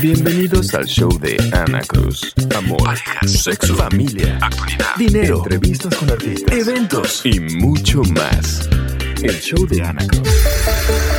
[0.00, 2.32] Bienvenidos al show de Ana Cruz.
[2.56, 8.66] Amor, Parejas, sexo, familia, actualidad, dinero, entrevistas con artistas, eventos y mucho más.
[9.22, 11.17] El show de Ana Cruz.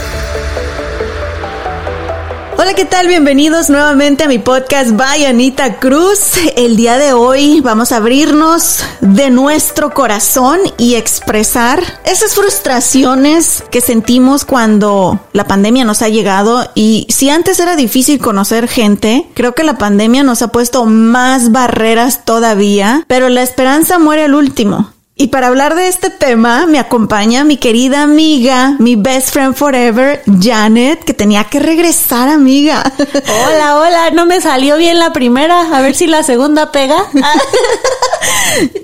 [2.62, 3.08] Hola, ¿qué tal?
[3.08, 6.34] Bienvenidos nuevamente a mi podcast By Anita Cruz.
[6.58, 13.80] El día de hoy vamos a abrirnos de nuestro corazón y expresar esas frustraciones que
[13.80, 19.56] sentimos cuando la pandemia nos ha llegado y si antes era difícil conocer gente, creo
[19.56, 24.92] que la pandemia nos ha puesto más barreras todavía, pero la esperanza muere al último.
[25.22, 30.22] Y para hablar de este tema me acompaña mi querida amiga, mi best friend forever,
[30.40, 32.82] Janet, que tenía que regresar, amiga.
[33.46, 37.04] Hola, hola, no me salió bien la primera, a ver si la segunda pega.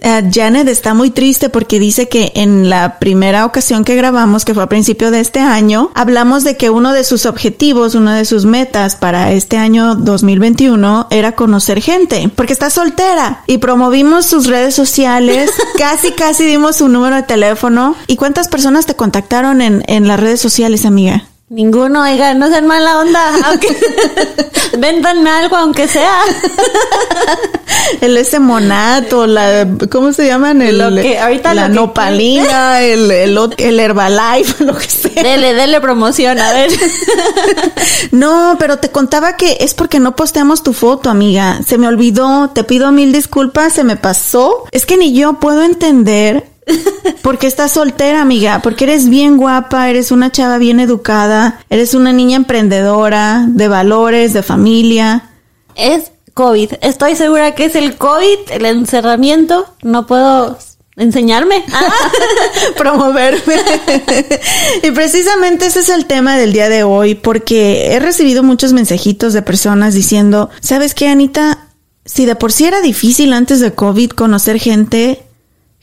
[0.03, 4.53] Uh, Janet está muy triste porque dice que en la primera ocasión que grabamos, que
[4.53, 8.25] fue a principio de este año, hablamos de que uno de sus objetivos, una de
[8.25, 14.47] sus metas para este año 2021 era conocer gente, porque está soltera y promovimos sus
[14.47, 17.95] redes sociales, casi casi dimos su número de teléfono.
[18.07, 21.25] ¿Y cuántas personas te contactaron en, en las redes sociales, amiga?
[21.47, 23.67] Ninguno, oiga, no sean mala onda, aunque
[24.79, 26.19] véndanme algo aunque sea.
[28.01, 30.63] el ese monato, la, ¿cómo se llaman?
[30.63, 35.21] El, Lo que- ahorita la lo que- nopalina, el, el, el Herbalife, lo que sea.
[35.21, 36.71] Dele, dele promoción, a ver.
[38.11, 41.59] No, pero te contaba que es porque no posteamos tu foto, amiga.
[41.65, 44.63] Se me olvidó, te pido mil disculpas, se me pasó.
[44.71, 46.47] Es que ni yo puedo entender
[47.21, 48.61] por qué estás soltera, amiga.
[48.61, 54.33] Porque eres bien guapa, eres una chava bien educada, eres una niña emprendedora, de valores,
[54.33, 55.29] de familia.
[55.75, 60.57] Es COVID, estoy segura que es el COVID, el encerramiento, no puedo
[60.97, 61.63] enseñarme.
[61.71, 62.11] Ah,
[62.77, 63.55] promoverme.
[64.83, 69.33] y precisamente ese es el tema del día de hoy, porque he recibido muchos mensajitos
[69.33, 71.69] de personas diciendo, ¿sabes qué, Anita?
[72.05, 75.23] Si de por sí era difícil antes de COVID conocer gente,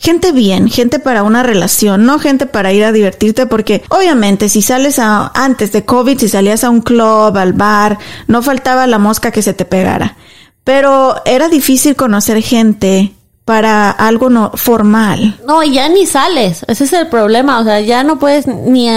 [0.03, 4.61] gente bien, gente para una relación, no gente para ir a divertirte, porque obviamente si
[4.61, 8.99] sales a, antes de COVID, si salías a un club, al bar, no faltaba la
[8.99, 10.17] mosca que se te pegara.
[10.65, 13.13] Pero era difícil conocer gente
[13.45, 15.39] para algo no formal.
[15.47, 18.89] No, ya ni sales, ese es el problema, o sea, ya no puedes ni,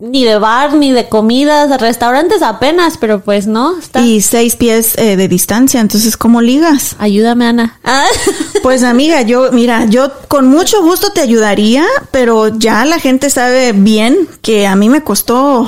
[0.00, 4.00] ni de bar, ni de comidas, restaurantes apenas, pero pues no, está...
[4.00, 6.96] y seis pies eh, de distancia, entonces ¿cómo ligas?
[6.98, 7.78] Ayúdame, Ana.
[7.84, 8.06] Ah.
[8.62, 13.72] Pues amiga, yo, mira, yo con mucho gusto te ayudaría, pero ya la gente sabe
[13.72, 15.66] bien que a mí me costó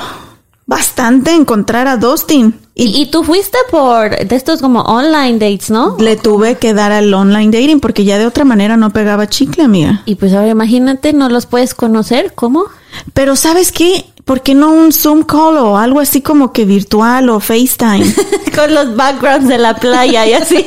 [0.66, 2.60] bastante encontrar a Dustin.
[2.74, 5.96] Y, y tú fuiste por de estos como online dates, ¿no?
[5.98, 9.64] Le tuve que dar al online dating porque ya de otra manera no pegaba chicle,
[9.64, 10.02] amiga.
[10.04, 12.66] Y pues ahora imagínate, no los puedes conocer, ¿cómo?
[13.14, 14.04] Pero ¿sabes qué?
[14.24, 18.14] ¿Por qué no un Zoom call o algo así como que virtual o FaceTime?
[18.54, 20.66] Con los backgrounds de la playa y así.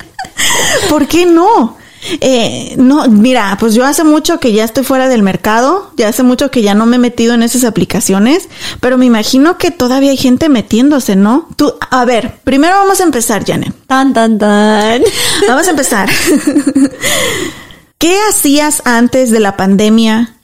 [0.88, 1.78] ¿Por qué no?
[2.20, 6.22] Eh, no, mira, pues yo hace mucho que ya estoy fuera del mercado, ya hace
[6.22, 8.48] mucho que ya no me he metido en esas aplicaciones,
[8.80, 11.46] pero me imagino que todavía hay gente metiéndose, ¿no?
[11.56, 13.74] Tú, a ver, primero vamos a empezar, Janet.
[13.86, 15.02] tan, tan, tan.
[15.46, 16.08] Vamos a empezar.
[17.98, 20.39] ¿Qué hacías antes de la pandemia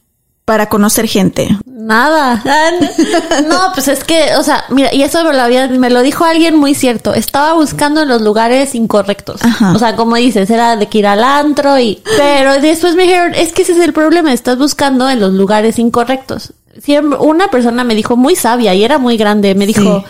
[0.46, 1.58] para conocer gente?
[1.66, 2.43] Nada.
[3.48, 6.25] No, pues es que, o sea, mira, y eso me lo, había, me lo dijo
[6.25, 7.12] alguien muy cierto.
[7.14, 9.44] Estaba buscando en los lugares incorrectos.
[9.44, 9.72] Ajá.
[9.72, 12.02] O sea, como dices, era de que ir al antro y...
[12.16, 15.78] Pero después me dijeron, es que ese es el problema, estás buscando en los lugares
[15.78, 16.54] incorrectos.
[16.81, 20.04] Siempre, una persona me dijo muy sabia y era muy grande, me dijo, Sí.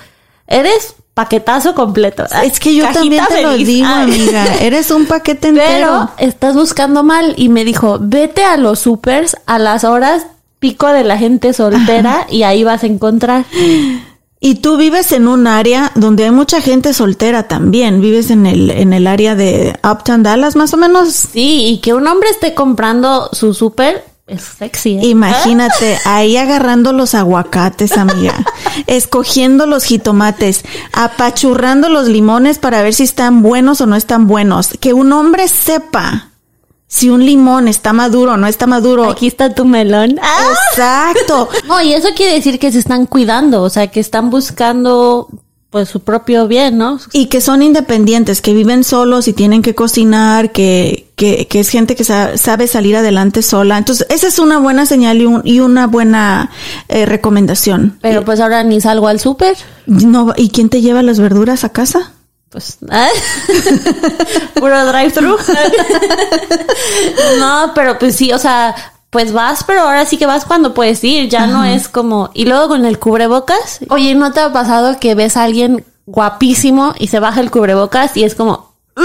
[0.49, 2.25] eres paquetazo completo.
[2.45, 4.03] Es que yo Cajita también te lo digo, Ay.
[4.03, 4.55] amiga.
[4.61, 6.11] Eres un paquete Pero entero.
[6.19, 10.27] estás buscando mal y me dijo, vete a los supers a las horas
[10.59, 13.47] pico de la gente soltera y ahí vas a encontrar.
[14.41, 18.03] Y tú vives en un área donde hay mucha gente soltera también.
[18.03, 21.15] Vives en el, en el área de Uptown Dallas, más o menos.
[21.15, 24.99] Sí, y que un hombre esté comprando su súper es sexy.
[24.99, 25.06] ¿eh?
[25.06, 28.44] Imagínate, ahí agarrando los aguacates, amiga,
[28.87, 34.70] escogiendo los jitomates, apachurrando los limones para ver si están buenos o no están buenos.
[34.81, 36.31] Que un hombre sepa
[36.88, 39.11] si un limón está maduro o no está maduro.
[39.11, 40.19] Aquí está tu melón.
[40.23, 40.49] ¡Ah!
[40.70, 41.49] Exacto.
[41.67, 45.28] No, y eso quiere decir que se están cuidando, o sea, que están buscando
[45.70, 47.00] pues su propio bien, ¿no?
[47.12, 51.69] Y que son independientes, que viven solos y tienen que cocinar, que, que, que es
[51.71, 53.79] gente que sa- sabe salir adelante sola.
[53.79, 56.51] Entonces, esa es una buena señal y, un- y una buena
[56.89, 57.99] eh, recomendación.
[58.03, 59.57] Pero pues ahora ni salgo al súper.
[59.87, 62.13] No, ¿Y quién te lleva las verduras a casa?
[62.51, 63.09] Pues, ¿ah?
[64.55, 65.37] puro drive-thru.
[67.39, 68.75] no, pero pues sí, o sea,
[69.11, 72.31] pues vas, pero ahora sí que vas cuando puedes ir, ya no es como...
[72.35, 76.95] Y luego con el cubrebocas, oye, ¿no te ha pasado que ves a alguien guapísimo
[76.99, 78.75] y se baja el cubrebocas y es como...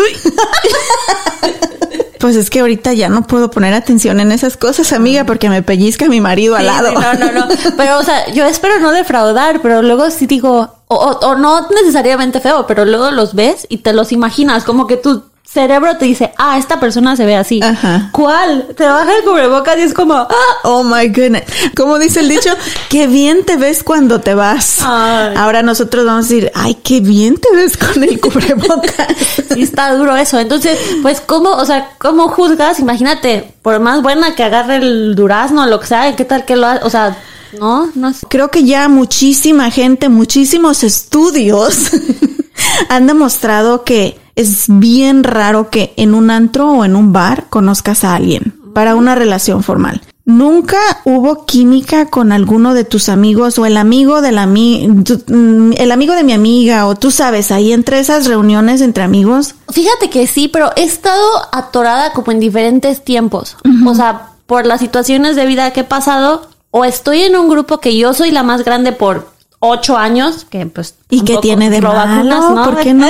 [2.21, 5.63] Pues es que ahorita ya no puedo poner atención en esas cosas, amiga, porque me
[5.63, 6.93] pellizca mi marido al lado.
[6.93, 7.47] no, no, no.
[7.77, 11.67] Pero, o sea, yo espero no defraudar, pero luego sí digo, o, o- o no
[11.69, 16.05] necesariamente feo, pero luego los ves y te los imaginas, como que tu cerebro te
[16.05, 17.59] dice, ah, esta persona se ve así.
[17.61, 18.09] Ajá.
[18.13, 18.67] ¿Cuál?
[18.75, 20.27] Te baja el cubrebocas y es como, ah,
[20.63, 21.43] Oh my goodness.
[21.75, 22.51] Como dice el dicho,
[22.89, 24.79] qué bien te ves cuando te vas.
[24.81, 25.35] Ay.
[25.35, 29.07] Ahora nosotros vamos a decir, ay, qué bien te ves con el cubrebocas.
[29.53, 30.39] sí está duro eso.
[30.39, 32.79] Entonces, pues, ¿cómo, o sea, cómo juzgas?
[32.79, 36.67] Imagínate, por más buena que agarre el durazno lo que sea, ¿qué tal que lo
[36.67, 37.17] ha, o sea,
[37.59, 38.19] no, no es...
[38.29, 41.91] Creo que ya muchísima gente, muchísimos estudios
[42.89, 48.03] han demostrado que es bien raro que en un antro o en un bar conozcas
[48.03, 50.01] a alguien para una relación formal.
[50.23, 55.73] Nunca hubo química con alguno de tus amigos o el amigo del ami tu- mm,
[55.77, 59.55] el amigo de mi amiga o tú sabes, ahí entre esas reuniones entre amigos.
[59.73, 63.57] Fíjate que sí, pero he estado atorada como en diferentes tiempos.
[63.85, 67.79] O sea, por las situaciones de vida que he pasado, o estoy en un grupo
[67.79, 69.27] que yo soy la más grande por
[69.63, 70.95] ocho años, que pues...
[71.09, 71.95] ¿Y qué tiene de malo?
[71.95, 72.63] vacunas, ¿no?
[72.65, 73.07] ¿Por qué no?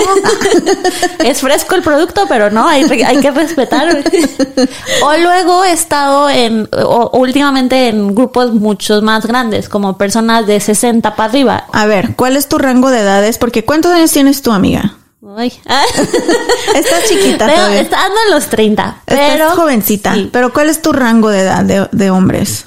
[1.24, 4.04] es fresco el producto, pero no, hay, hay que respetar.
[5.04, 10.60] o luego he estado en, o últimamente en grupos muchos más grandes, como personas de
[10.60, 11.66] 60 para arriba.
[11.72, 13.38] A ver, ¿cuál es tu rango de edades?
[13.38, 14.96] Porque ¿cuántos años tienes tú, amiga?
[15.38, 15.54] Ay.
[16.76, 17.82] Estás chiquita Pero todavía.
[17.82, 18.98] está- ando en los 30.
[19.06, 20.14] Pero, Estás jovencita.
[20.16, 20.30] sí.
[20.34, 22.66] Pero ¿cuál es tu rango de edad de, de hombres?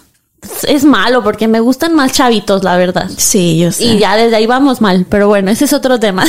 [0.66, 3.10] Es malo porque me gustan más chavitos, la verdad.
[3.16, 3.84] Sí, yo sé.
[3.84, 6.24] Y ya desde ahí vamos mal, pero bueno, ese es otro tema.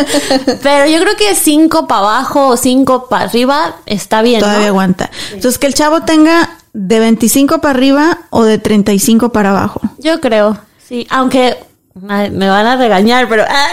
[0.62, 4.40] pero yo creo que cinco para abajo o cinco para arriba está bien.
[4.40, 4.68] Todavía ¿no?
[4.68, 5.10] aguanta.
[5.32, 9.80] Entonces, que el chavo tenga de 25 para arriba o de 35 para abajo.
[9.98, 11.56] Yo creo, sí, aunque
[12.02, 13.66] me van a regañar, pero ah,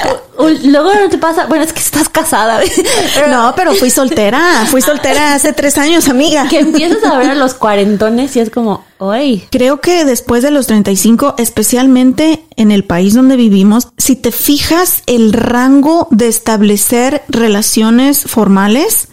[0.63, 2.59] luego no te pasa, bueno, es que estás casada.
[3.15, 4.65] pero No, pero fui soltera.
[4.69, 6.47] Fui soltera hace tres años, amiga.
[6.49, 9.47] que empiezas a ver a los cuarentones y es como, ¡ay!
[9.51, 15.03] Creo que después de los 35, especialmente en el país donde vivimos, si te fijas
[15.05, 19.07] el rango de establecer relaciones formales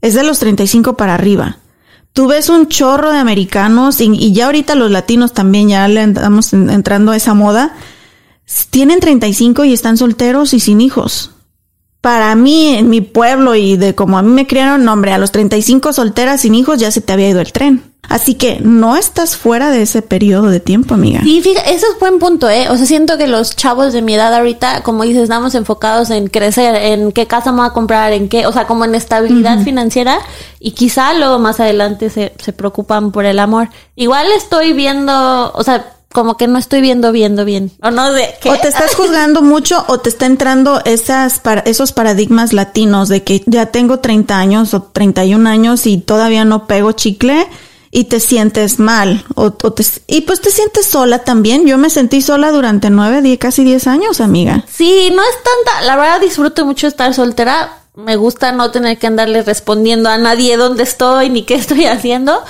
[0.00, 1.58] es de los 35 para arriba.
[2.12, 6.00] Tú ves un chorro de americanos y, y ya ahorita los latinos también ya le
[6.00, 7.74] andamos en- entrando a esa moda.
[8.70, 11.30] Tienen 35 y están solteros y sin hijos.
[12.00, 15.18] Para mí, en mi pueblo y de como a mí me criaron, no, hombre, a
[15.18, 17.92] los 35 solteras sin hijos ya se te había ido el tren.
[18.08, 21.20] Así que no estás fuera de ese periodo de tiempo, amiga.
[21.22, 22.68] Sí, fíjate, eso es buen punto, ¿eh?
[22.68, 26.26] O sea, siento que los chavos de mi edad ahorita, como dices, estamos enfocados en
[26.26, 29.62] crecer, en qué casa me voy a comprar, en qué, o sea, como en estabilidad
[29.62, 30.18] financiera
[30.58, 33.68] y quizá luego más adelante se, se preocupan por el amor.
[33.94, 37.70] Igual estoy viendo, o sea, como que no estoy viendo, viendo bien.
[37.82, 38.50] O no de que...
[38.50, 43.22] O te estás juzgando mucho o te está entrando esas para, esos paradigmas latinos de
[43.22, 47.46] que ya tengo 30 años o 31 años y todavía no pego chicle
[47.90, 51.66] y te sientes mal o, o te- y pues te sientes sola también.
[51.66, 54.64] Yo me sentí sola durante nueve, diez, casi 10 años, amiga.
[54.70, 57.78] Sí, no es tanta, la verdad disfruto mucho estar soltera.
[57.94, 62.42] Me gusta no tener que andarle respondiendo a nadie dónde estoy ni qué estoy haciendo,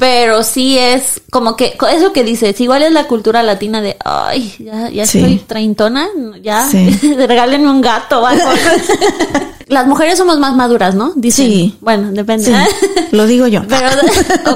[0.00, 4.54] pero sí es como que eso que dices, igual es la cultura latina de, ay,
[4.58, 5.18] ya, ya Sí.
[5.18, 6.08] estoy treintona,
[6.42, 6.88] ya, Sí.
[7.28, 8.48] regálenme un gato o algo.
[9.68, 11.12] Las mujeres somos más maduras, ¿no?
[11.14, 11.46] Dicen.
[11.46, 11.76] Sí.
[11.80, 12.46] Bueno, depende.
[12.46, 12.52] Sí,
[13.12, 13.62] lo digo yo.
[13.68, 13.88] Pero,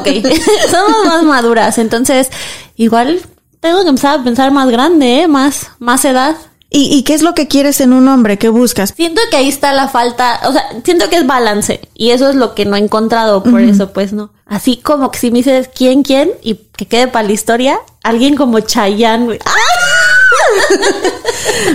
[0.00, 0.08] ok,
[0.70, 2.28] somos más maduras, entonces
[2.76, 3.20] igual
[3.60, 5.28] tengo que empezar a pensar más grande, ¿eh?
[5.28, 6.34] Más, más edad.
[6.76, 8.36] ¿Y, ¿Y qué es lo que quieres en un hombre?
[8.36, 8.92] ¿Qué buscas?
[8.96, 12.34] Siento que ahí está la falta, o sea, siento que es balance y eso es
[12.34, 14.30] lo que no he encontrado, por eso pues no.
[14.44, 18.34] Así como que si me dices quién, quién y que quede para la historia, alguien
[18.34, 19.38] como Chayanne, güey.
[19.46, 19.52] ¡Ah!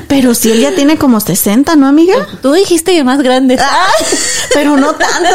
[0.09, 2.27] Pero si él ya tiene como 60, ¿no, amiga?
[2.41, 3.57] Tú dijiste que más grande.
[3.59, 3.87] Ah,
[4.53, 5.29] pero no tanto.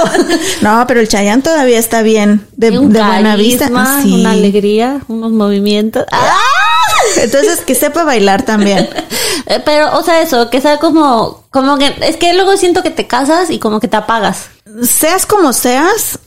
[0.60, 3.70] No, pero el Chayanne todavía está bien, de, buena vista.
[3.70, 4.12] carisma, Sí.
[4.20, 6.04] una alegría, unos movimientos.
[6.12, 6.36] Ah.
[7.20, 8.88] Entonces, que sepa bailar también.
[9.46, 12.90] Eh, Pero, o sea, eso, que sea como, como que, es que luego siento que
[12.90, 14.46] te casas y como que te apagas.
[14.82, 16.18] Seas como seas,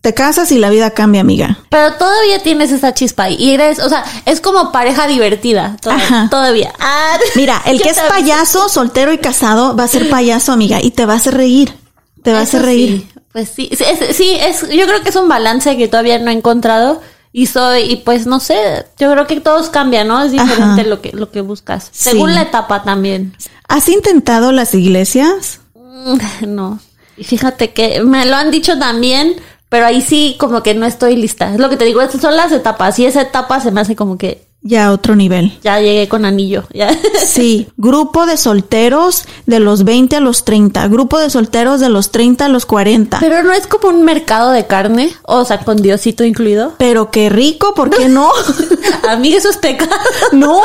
[0.00, 1.58] te casas y la vida cambia, amiga.
[1.70, 5.76] Pero todavía tienes esa chispa y eres, o sea, es como pareja divertida.
[5.80, 6.28] to- Ajá.
[6.30, 6.72] Todavía.
[6.78, 10.78] Ah, Mira, el ¿qué que es payaso, soltero y casado, va a ser payaso, amiga,
[10.82, 11.74] y te va a hacer reír.
[12.22, 13.06] Te va a hacer reír.
[13.10, 16.18] sí, Pues sí, sí, es, sí, es, yo creo que es un balance que todavía
[16.18, 17.00] no he encontrado.
[17.38, 20.24] Y soy, y pues no sé, yo creo que todos cambian, ¿no?
[20.24, 20.82] Es diferente Ajá.
[20.82, 21.84] lo que, lo que buscas.
[21.92, 22.10] Sí.
[22.10, 23.32] Según la etapa también.
[23.68, 25.60] ¿Has intentado las iglesias?
[25.76, 26.18] Mm,
[26.48, 26.80] No.
[27.16, 29.36] Y fíjate que me lo han dicho también,
[29.68, 31.54] pero ahí sí como que no estoy lista.
[31.54, 32.98] Es lo que te digo, estas son las etapas.
[32.98, 35.56] Y esa etapa se me hace como que Ya a otro nivel.
[35.62, 36.64] ya llegué con anillo.
[36.74, 36.90] Ya.
[37.28, 42.10] Sí, grupo de solteros de los 20 a los 30, grupo de solteros de los
[42.10, 43.18] 30 a los 40.
[43.20, 46.74] Pero no es como un mercado de carne, o sea, con Diosito incluido.
[46.78, 48.30] Pero qué rico, ¿por qué no?
[49.08, 49.94] Amiga, eso es pecado.
[50.32, 50.60] no.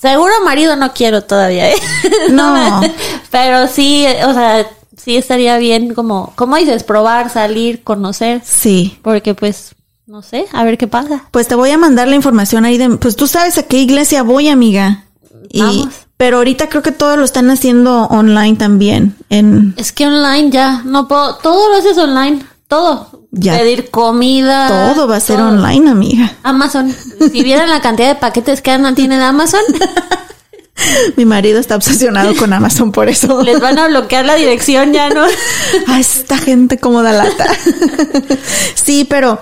[0.00, 1.76] Seguro marido no quiero todavía, ¿eh?
[2.30, 2.80] No.
[3.30, 8.42] Pero sí, o sea, sí estaría bien como, como dices, probar, salir, conocer.
[8.44, 8.98] Sí.
[9.02, 9.74] Porque pues,
[10.12, 11.24] no sé, a ver qué pasa.
[11.30, 14.22] Pues te voy a mandar la información ahí de, pues tú sabes a qué iglesia
[14.22, 15.04] voy, amiga.
[15.48, 15.88] Y, Vamos.
[16.18, 19.16] pero ahorita creo que todo lo están haciendo online también.
[19.30, 23.24] En Es que online ya, no puedo, todo lo haces online, todo.
[23.30, 23.56] Ya.
[23.56, 24.92] Pedir comida.
[24.92, 25.48] todo va a ser todo.
[25.48, 26.30] online, amiga.
[26.42, 26.94] Amazon.
[27.32, 29.62] Si vieran la cantidad de paquetes que Ana tiene de Amazon,
[31.16, 33.42] Mi marido está obsesionado con Amazon por eso.
[33.42, 35.24] les van a bloquear la dirección ya, ¿no?
[35.86, 37.46] A esta gente como da lata.
[38.74, 39.38] sí, pero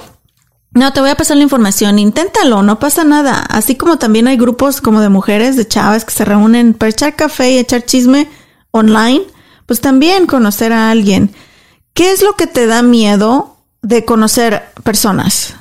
[0.72, 1.98] no, te voy a pasar la información.
[1.98, 3.40] Inténtalo, no pasa nada.
[3.48, 7.16] Así como también hay grupos como de mujeres, de chavas que se reúnen para echar
[7.16, 8.28] café y echar chisme
[8.70, 9.22] online,
[9.66, 11.34] pues también conocer a alguien.
[11.92, 15.54] ¿Qué es lo que te da miedo de conocer personas?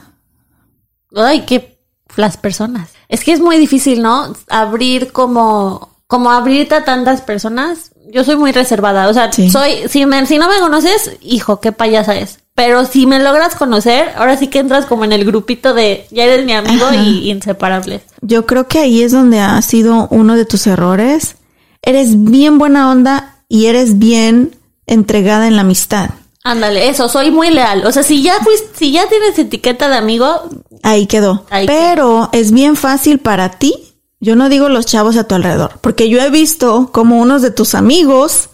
[1.16, 1.80] Ay, que
[2.16, 2.90] las personas.
[3.08, 4.34] Es que es muy difícil, ¿no?
[4.50, 7.92] Abrir como, como abrirte a tantas personas.
[8.12, 9.08] Yo soy muy reservada.
[9.10, 9.50] O sea, Sí.
[9.50, 12.40] soy, si me, si no me conoces, hijo, qué payasa es.
[12.60, 16.26] Pero si me logras conocer, ahora sí que entras como en el grupito de ya
[16.26, 16.96] eres mi amigo Ajá.
[16.98, 18.02] y inseparables.
[18.20, 21.38] Yo creo que ahí es donde ha sido uno de tus errores.
[21.82, 26.10] Eres bien buena onda y eres bien entregada en la amistad.
[26.44, 27.86] Ándale, eso, soy muy leal.
[27.86, 30.50] O sea, si ya fuiste, si ya tienes etiqueta de amigo,
[30.84, 31.46] Ahí quedó.
[31.50, 33.74] Ahí Pero es bien fácil para ti.
[34.20, 37.52] Yo no digo los chavos a tu alrededor, porque yo he visto como unos de
[37.52, 38.49] tus amigos,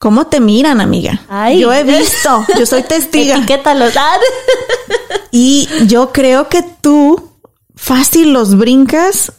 [0.00, 1.20] cómo te miran, amiga.
[1.28, 1.60] Ay.
[1.60, 3.36] Yo he visto, yo soy testiga.
[3.36, 3.92] etiquétalos.
[3.96, 4.16] Ah,
[5.30, 7.30] Y yo creo que tú
[7.76, 9.32] fácil los brincas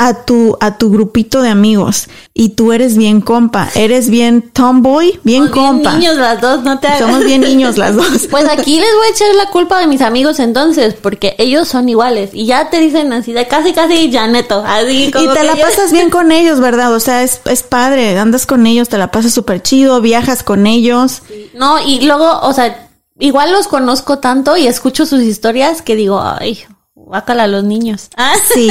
[0.00, 2.08] a tu, a tu grupito de amigos.
[2.32, 5.94] Y tú eres bien compa, eres bien tomboy, bien Bien compa.
[5.94, 7.00] niños las dos, no te hagas.
[7.00, 8.06] Somos bien niños las dos.
[8.30, 11.88] Pues aquí les voy a echar la culpa de mis amigos entonces, porque ellos son
[11.88, 15.46] iguales y ya te dicen así de casi casi Janeto, así Y como te que
[15.46, 16.94] la pasas bien con ellos, ¿verdad?
[16.94, 20.66] O sea, es, es padre, andas con ellos, te la pasas súper chido, viajas con
[20.66, 21.22] ellos.
[21.54, 22.88] No, y luego, o sea,
[23.18, 26.60] igual los conozco tanto y escucho sus historias que digo, ay,
[27.08, 28.08] guácala a los niños.
[28.16, 28.70] Ah, Sí,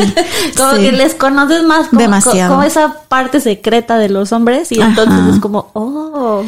[0.56, 0.82] como sí.
[0.82, 2.52] que les conoces más como, Demasiado.
[2.56, 4.90] como esa parte secreta de los hombres y Ajá.
[4.90, 6.44] entonces es como, oh.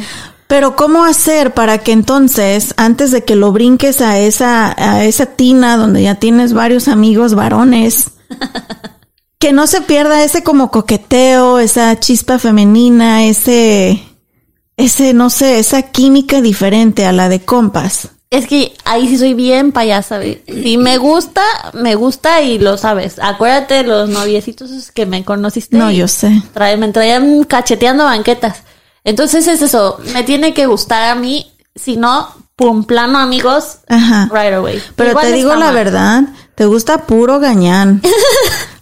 [0.46, 5.26] Pero ¿cómo hacer para que entonces, antes de que lo brinques a esa, a esa
[5.26, 8.10] tina donde ya tienes varios amigos varones,
[9.38, 14.02] que no se pierda ese como coqueteo, esa chispa femenina, ese,
[14.76, 18.08] ese, no sé, esa química diferente a la de compas?
[18.30, 20.20] Es que ahí sí soy bien payasa.
[20.46, 23.18] Si me gusta, me gusta y lo sabes.
[23.20, 25.76] Acuérdate de los noviecitos que me conociste.
[25.76, 26.40] No, yo sé.
[26.54, 28.62] trae- me traían cacheteando banquetas.
[29.02, 29.98] Entonces es eso.
[30.12, 31.50] Me tiene que gustar a mí.
[31.74, 34.28] Si no, pum, plano amigos, Ajá.
[34.32, 34.80] right away.
[34.94, 36.22] Pero Igual te digo la verdad,
[36.54, 38.00] te gusta puro gañán.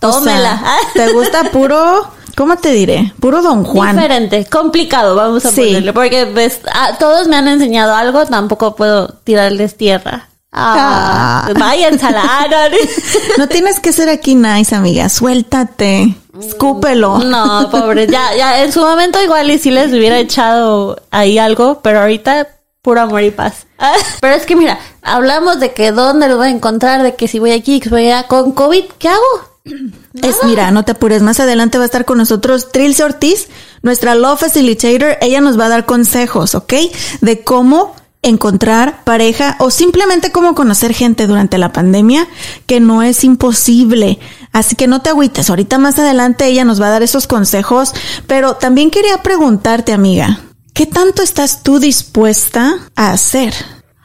[0.00, 0.62] O sea, Tómela.
[0.94, 3.12] te gusta puro, ¿cómo te diré?
[3.18, 3.96] Puro Don Juan.
[3.96, 5.60] Diferente, complicado, vamos a Sí.
[5.60, 5.92] ponerle.
[5.92, 10.28] Porque pues, ah, todos me han enseñado algo, tampoco puedo tirarles tierra.
[10.52, 11.52] Ah, Ah.
[11.60, 11.72] A
[12.14, 12.46] ah,
[13.38, 15.08] no, tienes que ser aquí nice, amiga.
[15.08, 16.16] Suéltate.
[16.40, 17.18] Escúpelo.
[17.18, 21.80] No, pobre, ya, ya, en su momento igual y si les hubiera echado ahí algo,
[21.82, 22.46] pero ahorita
[22.82, 23.66] puro amor y paz.
[24.20, 27.38] Pero es que mira, hablamos de que dónde lo voy a encontrar, de que si
[27.38, 29.57] voy aquí, que voy allá, con COVID, ¿qué hago?
[30.22, 31.22] Es, mira, no te apures.
[31.22, 33.48] Más adelante va a estar con nosotros Trilce Ortiz,
[33.82, 35.16] nuestra Law Facilitator.
[35.20, 36.74] Ella nos va a dar consejos, ¿ok?
[37.20, 42.26] De cómo encontrar pareja o simplemente cómo conocer gente durante la pandemia,
[42.66, 44.18] que no es imposible.
[44.52, 45.50] Así que no te agüites.
[45.50, 47.92] Ahorita más adelante ella nos va a dar esos consejos.
[48.26, 50.40] Pero también quería preguntarte, amiga,
[50.72, 53.54] ¿qué tanto estás tú dispuesta a hacer?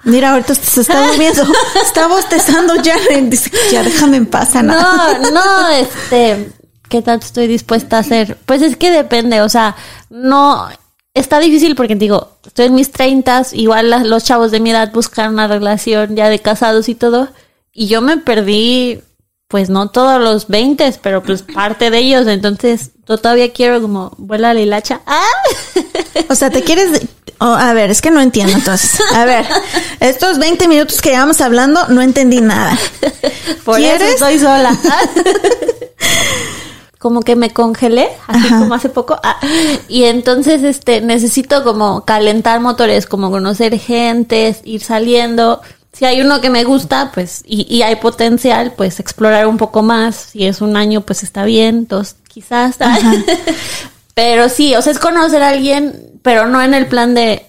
[0.03, 1.43] Mira, ahorita se está durmiendo.
[1.85, 2.95] está bostezando ya.
[3.23, 4.75] Dice, ya déjame en paz, Ana.
[5.21, 6.51] No, no, este,
[6.89, 8.37] ¿qué tanto estoy dispuesta a hacer?
[8.45, 9.75] Pues es que depende, o sea,
[10.09, 10.67] no,
[11.13, 14.91] está difícil porque digo, estoy en mis treintas, igual las- los chavos de mi edad
[14.91, 17.29] buscan una relación ya de casados y todo,
[17.71, 19.01] y yo me perdí,
[19.53, 24.11] pues no todos los veintes, pero pues parte de ellos, entonces yo todavía quiero como
[24.17, 25.01] vuela la hilacha.
[25.05, 25.21] ¡Ah!
[26.29, 27.01] O sea, te quieres...
[27.39, 28.99] oh, a ver, es que no entiendo entonces.
[29.13, 29.45] A ver,
[29.99, 32.77] estos 20 minutos que llevamos hablando, no entendí nada.
[33.63, 34.01] Por ¿Quieres?
[34.01, 34.75] eso estoy sola.
[36.97, 38.59] como que me congelé, así Ajá.
[38.59, 39.19] como hace poco.
[39.21, 39.37] Ah,
[39.87, 45.61] y entonces este necesito como calentar motores, como conocer gentes, ir saliendo.
[45.93, 49.83] Si hay uno que me gusta, pues, y, y hay potencial, pues explorar un poco
[49.83, 50.15] más.
[50.15, 52.77] Si es un año, pues está bien, dos quizás.
[54.15, 57.45] pero sí, o sea, es conocer a alguien, pero no en el plan de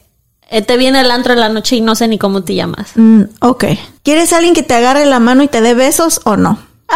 [0.51, 2.91] eh, te viene el antro en la noche y no sé ni cómo te llamas.
[2.97, 3.65] Mm, ok.
[4.03, 6.59] ¿Quieres alguien que te agarre la mano y te dé besos o no?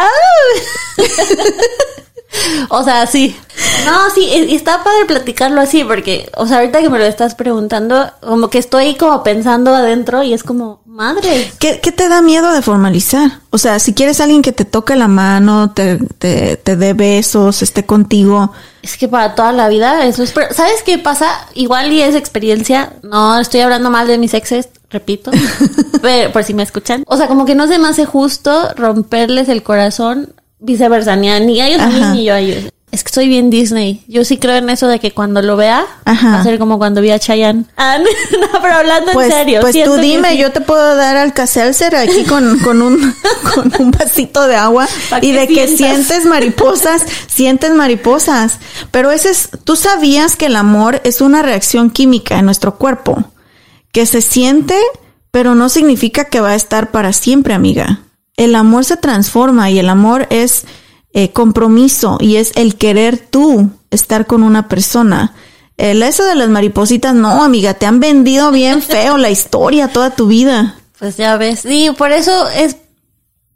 [2.69, 3.35] O sea, sí.
[3.85, 7.05] No, sí, y- y está padre platicarlo así, porque, o sea, ahorita que me lo
[7.05, 11.49] estás preguntando, como que estoy como pensando adentro y es como, madre.
[11.59, 13.39] ¿Qué, qué te da miedo de formalizar?
[13.51, 17.61] O sea, si quieres alguien que te toque la mano, te, te, te dé besos,
[17.61, 18.51] esté contigo.
[18.81, 20.33] Es que para toda la vida eso es...
[20.33, 21.47] pero, ¿Sabes qué pasa?
[21.53, 22.91] Igual y es experiencia.
[23.01, 25.31] No estoy hablando mal de mis exes, repito.
[26.01, 27.05] pero, por si me escuchan.
[27.07, 31.15] O sea, como que no se me hace justo romperles el corazón viceversa.
[31.15, 32.73] Ni, a, ni a ellos a mí ni yo a ellos.
[32.91, 34.03] Es que soy bien Disney.
[34.07, 36.31] Yo sí creo en eso de que cuando lo vea, Ajá.
[36.31, 37.65] va a ser como cuando vi a Chayanne.
[37.77, 37.97] Ah,
[38.41, 39.61] no, pero hablando Pues, en serio.
[39.61, 40.37] pues tú dime, sí.
[40.39, 43.13] yo te puedo dar al Seltzer aquí con, con un,
[43.53, 44.87] con un vasito de agua
[45.21, 48.57] y de que sientes mariposas, sientes mariposas.
[48.89, 53.23] Pero ese es, tú sabías que el amor es una reacción química en nuestro cuerpo,
[53.91, 54.75] que se siente,
[55.29, 57.99] pero no significa que va a estar para siempre, amiga.
[58.35, 60.63] El amor se transforma y el amor es
[61.13, 65.33] eh, compromiso y es el querer tú estar con una persona.
[65.77, 70.11] El eso de las maripositas, no, amiga, te han vendido bien feo la historia toda
[70.11, 70.75] tu vida.
[70.99, 71.61] Pues ya ves.
[71.61, 72.75] Sí, por eso es.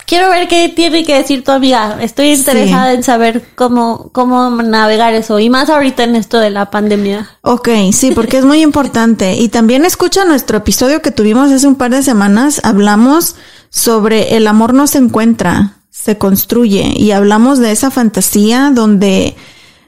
[0.05, 1.97] Quiero ver qué tiene que decir tu amiga.
[2.01, 5.39] Estoy interesada en saber cómo, cómo navegar eso.
[5.39, 7.29] Y más ahorita en esto de la pandemia.
[7.41, 9.35] Ok, sí, porque es muy importante.
[9.35, 12.59] Y también escucha nuestro episodio que tuvimos hace un par de semanas.
[12.63, 13.35] Hablamos
[13.69, 16.93] sobre el amor no se encuentra, se construye.
[16.97, 19.35] Y hablamos de esa fantasía donde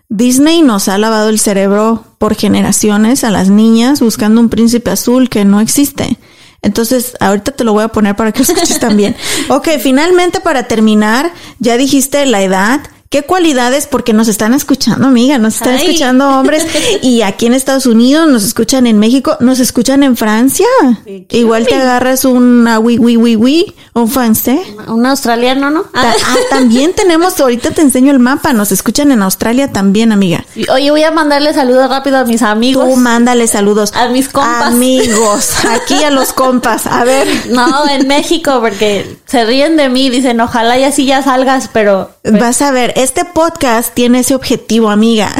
[0.07, 5.29] Disney nos ha lavado el cerebro por generaciones a las niñas buscando un príncipe azul
[5.29, 6.17] que no existe.
[6.61, 9.15] Entonces, ahorita te lo voy a poner para que lo escuches también.
[9.49, 12.81] Ok, finalmente para terminar, ya dijiste la edad.
[13.15, 13.87] ¿Qué cualidades?
[13.87, 15.85] Porque nos están escuchando, amiga, nos están Ay.
[15.85, 16.67] escuchando hombres
[17.01, 20.65] y aquí en Estados Unidos, nos escuchan en México, nos escuchan en Francia.
[21.05, 24.59] Sí, Igual te agarras un ah, oui, oui, oui, oui, un francés.
[24.87, 25.85] Un australiano, ¿no?
[25.93, 26.13] Ah,
[26.49, 30.43] también tenemos, ahorita te enseño el mapa, nos escuchan en Australia también, amiga.
[30.73, 32.85] Oye, voy a mandarle saludos rápido a mis amigos.
[32.85, 33.93] Tú mándale saludos.
[33.95, 34.73] A mis compas.
[34.73, 36.85] Amigos, aquí a los compas.
[36.85, 40.09] A ver, No, en México, porque se ríen de mí.
[40.09, 42.11] Dicen, ojalá y así ya salgas, pero.
[42.25, 45.31] vas a ver, este podcast tiene ese objetivo, amiga.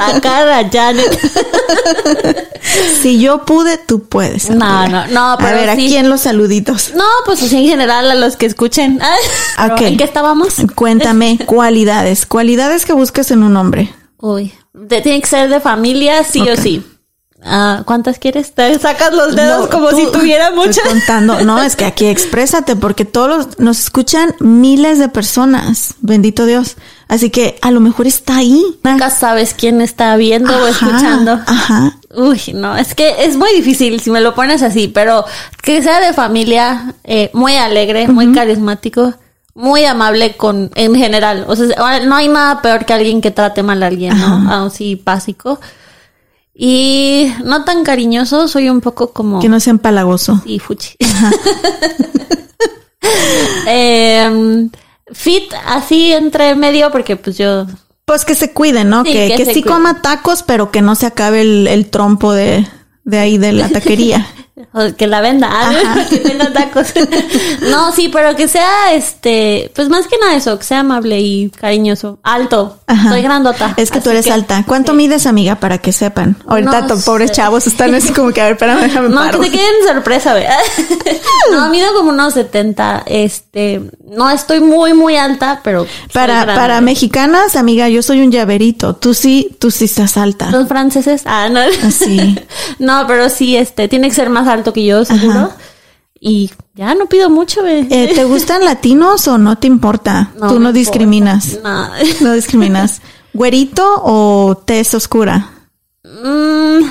[0.00, 1.18] A cara, Janet.
[3.00, 4.48] Si yo pude, tú puedes.
[4.50, 5.06] No, amiga.
[5.08, 5.86] no, no, pero A ver, sí.
[5.86, 6.92] aquí en los saluditos.
[6.94, 8.98] No, pues así en general a los que escuchen.
[9.56, 9.80] Pero, Ok.
[9.82, 10.54] ¿En qué estábamos?
[10.74, 12.26] Cuéntame, cualidades.
[12.26, 13.94] Cualidades que buscas en un hombre.
[14.18, 14.52] Uy,
[14.88, 16.48] tiene que ser de familia, sí Ok.
[16.52, 16.82] o sí.
[17.46, 18.54] Ah, ¿Cuántas quieres?
[18.54, 20.80] Te sacas los dedos No, como tú- si tuviera muchas.
[20.88, 21.42] contando.
[21.42, 25.94] No, es que aquí exprésate, porque todos los- nos escuchan miles de personas.
[26.00, 26.76] Bendito Dios.
[27.06, 28.64] Así que a lo mejor está ahí.
[28.82, 31.38] Nunca sabes quién está viendo o escuchando.
[31.46, 31.98] Ajá.
[32.16, 35.24] Uy, no, es que es muy difícil si me lo pones así, pero
[35.62, 39.12] que sea de familia, eh, muy alegre, muy carismático,
[39.54, 41.44] muy amable con, en general.
[41.46, 44.50] O sea, no hay nada peor que alguien que trate mal a alguien, ¿no?
[44.50, 45.60] Aún sí, básico.
[46.54, 49.40] Y no tan cariñoso, soy un poco como...
[49.40, 50.40] Que no sea empalagoso.
[50.44, 50.96] y fuchi.
[53.66, 54.70] Em,
[55.12, 57.66] fit así entre medio porque pues yo
[58.04, 59.04] Pues que se cuide, ¿no?
[59.04, 59.74] Sí, que que sí cuide.
[59.74, 62.66] coma tacos, pero que no se acabe el, el trompo de,
[63.04, 64.26] de ahí de la taquería.
[64.72, 66.92] O que la venda, ah, que tenga tacos.
[67.70, 71.50] no, sí, pero que sea, este, pues más que nada eso, que sea amable y
[71.50, 72.18] cariñoso.
[72.22, 72.78] Alto.
[72.86, 73.10] Ajá.
[73.10, 73.74] Soy grandota.
[73.76, 74.64] Es que tú así eres alta.
[74.66, 76.36] ¿Cuánto mides, amiga, para que sepan?
[76.46, 79.40] Ahorita No to- pobres chavos están así como que, a ver, espérame, déjame No, paro.
[79.40, 80.58] que te queden sorpresa, ¿verdad?
[81.52, 83.02] no, mido como unos 70.
[83.06, 85.86] Este, no estoy muy, muy alta, pero.
[86.12, 88.94] Para, para mexicanas, amiga, yo soy un llaverito.
[88.94, 90.50] Tú sí, tú sí estás alta.
[90.50, 91.22] Los franceses.
[91.26, 91.60] Ah, no.
[91.90, 92.36] Sí.
[92.78, 95.38] no, pero sí, este, tiene que ser más alto que yo, seguro.
[95.38, 95.56] Ajá.
[96.20, 97.66] Y ya no pido mucho.
[97.66, 100.30] Eh, ¿Te gustan latinos o no te importa?
[100.40, 101.58] No tú no discriminas.
[101.62, 101.88] No.
[102.20, 103.02] No discriminas.
[103.34, 105.50] ¿Güerito o tez oscura?
[106.04, 106.84] Mm,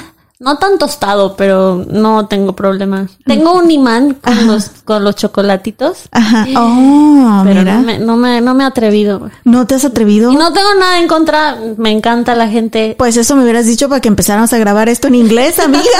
[0.44, 3.08] no tan tostado, pero no tengo problema.
[3.26, 6.46] Tengo un imán con los, con los chocolatitos, Ajá.
[6.56, 7.76] Oh, pero mira.
[7.76, 9.30] no me, no, me, no me he atrevido.
[9.44, 10.32] ¿No te has atrevido?
[10.32, 12.96] Y no tengo nada en contra, me encanta la gente.
[12.98, 15.84] Pues eso me hubieras dicho para que empezáramos a grabar esto en inglés, amiga.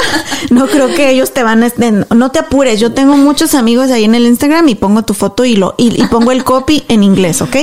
[0.50, 1.70] No creo que ellos te van a...
[2.14, 5.46] No te apures, yo tengo muchos amigos ahí en el Instagram y pongo tu foto
[5.46, 7.56] y, lo, y, y pongo el copy en inglés, ¿ok?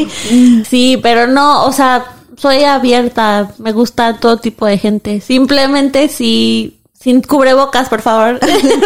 [0.69, 2.05] Sí, pero no, o sea,
[2.41, 5.21] soy abierta, me gusta todo tipo de gente.
[5.21, 8.39] Simplemente si sin cubrebocas, por favor.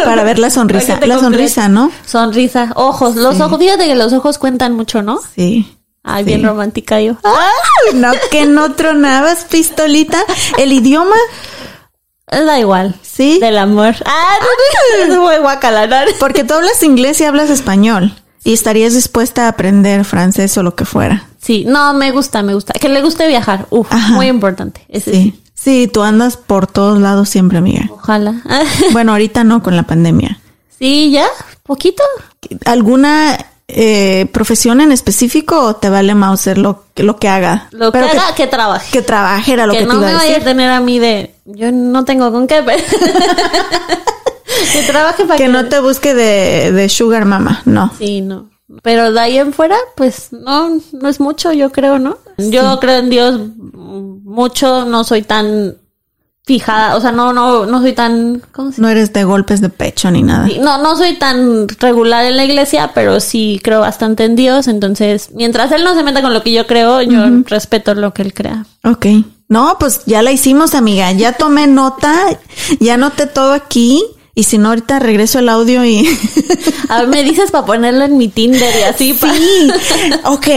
[0.05, 0.99] Para ver la sonrisa.
[1.05, 1.91] La sonrisa, ¿no?
[2.05, 3.41] Sonrisa, ojos, los Sí.
[3.41, 5.19] ojos, fíjate que los ojos cuentan mucho, ¿no?
[5.35, 5.77] Sí.
[6.03, 6.27] Ay, Sí.
[6.29, 7.15] bien romántica yo.
[7.23, 10.23] Ay, no, que no tronabas, pistolita.
[10.57, 11.15] El idioma,
[12.27, 12.95] Da igual.
[13.01, 13.39] sí.
[13.39, 13.95] Del amor.
[14.05, 15.95] Ah, no, no, es muy guacala, ¿no?
[16.19, 18.13] Porque tú hablas inglés y hablas español.
[18.45, 21.27] Y estarías dispuesta a aprender francés o lo que fuera.
[21.41, 22.71] Sí, no, me gusta, me gusta.
[22.73, 23.65] Que le guste viajar.
[23.71, 24.13] Uf, Ajá.
[24.13, 24.85] muy importante.
[24.87, 25.21] Ese sí.
[25.33, 25.41] Sí.
[25.55, 27.87] Sí, tú andas por todos lados siempre, amiga.
[27.91, 28.35] Ojalá.
[28.93, 30.39] Bueno, ahorita no con la pandemia.
[30.77, 31.25] sí, ya,
[31.63, 32.03] poquito.
[32.65, 37.67] ¿Alguna eh, profesión en específico o te vale Mauser lo, lo que haga?
[37.71, 38.91] Lo Pero que haga, que trabaje.
[38.91, 40.79] que trabaje era lo que, que te no iba me a vaya a tener a
[40.81, 42.83] mí de yo no tengo con qué pero-
[44.71, 47.91] que trabaje para Que no te busque de, de sugar mama, no.
[47.97, 48.49] sí no
[48.81, 52.97] pero de ahí en fuera pues no no es mucho yo creo no yo creo
[52.97, 53.39] en Dios
[53.73, 55.75] mucho no soy tan
[56.45, 59.69] fijada o sea no no no soy tan ¿cómo se No eres de golpes de
[59.69, 60.47] pecho ni nada.
[60.47, 64.67] Sí, No, no soy tan regular en la iglesia, pero sí creo bastante en Dios.
[64.67, 68.21] Entonces, mientras Él no se meta con lo que yo creo, yo respeto lo que
[68.23, 68.65] Él crea.
[68.83, 69.05] Ok.
[69.47, 71.11] No, pues ya la hicimos, amiga.
[71.11, 72.13] Ya tomé nota,
[72.79, 74.03] ya anoté todo aquí.
[74.37, 76.05] Y si no, ahorita regreso el audio y...
[76.89, 79.13] A ver, me dices para ponerlo en mi Tinder y así.
[79.13, 79.69] pa- Sí.
[80.25, 80.47] Ok.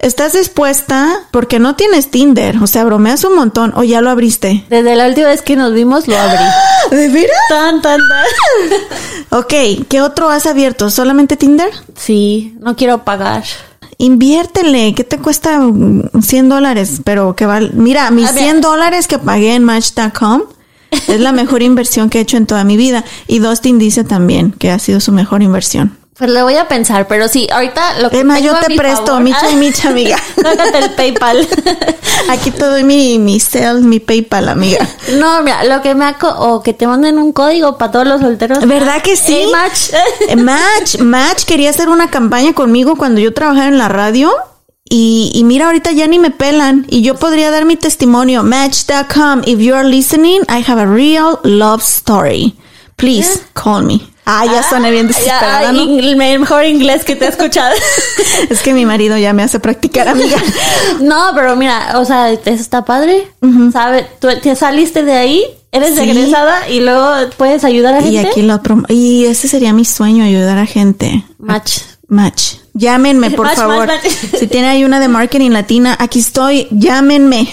[0.00, 1.20] ¿Estás dispuesta?
[1.30, 2.56] Porque no tienes Tinder.
[2.62, 3.72] O sea, bromeas un montón.
[3.76, 4.64] O ya lo abriste.
[4.68, 6.42] Desde la última vez que nos vimos, lo abrí.
[6.90, 7.36] ¿De veras?
[7.48, 8.80] Tan, tan, tan.
[9.40, 9.54] Ok.
[9.88, 10.90] ¿Qué otro has abierto?
[10.90, 11.70] ¿Solamente Tinder?
[11.96, 13.44] Sí, no quiero pagar.
[13.98, 17.00] Inviértele, ¿qué te cuesta mm, 100 dólares?
[17.04, 17.70] Pero que vale.
[17.72, 18.44] Mira, mis A ver.
[18.44, 20.42] 100 dólares que pagué en Match.com
[20.90, 23.04] es la mejor inversión que he hecho en toda mi vida.
[23.26, 25.96] Y Dustin dice también que ha sido su mejor inversión.
[26.18, 28.70] Pues le voy a pensar, pero sí, ahorita lo que Emma, tengo yo a te
[28.70, 30.16] mi presto, favor- micha y micha, amiga.
[30.34, 31.48] Sácate el PayPal.
[32.28, 34.84] Aquí te doy mi, mi sales, mi PayPal, amiga.
[35.16, 36.16] No, mira, lo que me ha...
[36.38, 38.66] O que te manden un código para todos los solteros.
[38.66, 39.42] ¿Verdad que sí?
[39.44, 39.90] Hey, match.
[40.28, 44.32] Eh, Match, Match quería hacer una campaña conmigo cuando yo trabajaba en la radio.
[44.90, 46.86] Y, y mira, ahorita ya ni me pelan.
[46.88, 48.42] Y yo podría dar mi testimonio.
[48.42, 49.42] Match.com.
[49.46, 52.54] If you are listening, I have a real love story.
[52.96, 54.00] Please call me.
[54.30, 55.80] Ah, ya suena bien desesperada, Ya, ¿no?
[55.98, 57.74] el mejor inglés que te he escuchado.
[58.50, 60.36] Es que mi marido ya me hace practicar, amiga.
[61.00, 63.26] no, pero mira, o sea, eso está padre.
[63.72, 64.06] ¿Sabe?
[64.20, 66.00] Tú te saliste de ahí, eres Sí.
[66.00, 68.28] egresada y luego puedes ayudar a Y gente.
[68.28, 71.24] aquí lo Y ese sería mi sueño, ayudar a gente.
[71.38, 71.78] Match.
[72.08, 72.54] Match.
[72.74, 73.86] Llámenme, por Match, favor.
[73.86, 74.40] match, match.
[74.40, 77.48] Si tiene ahí una de marketing latina, aquí estoy, llámenme.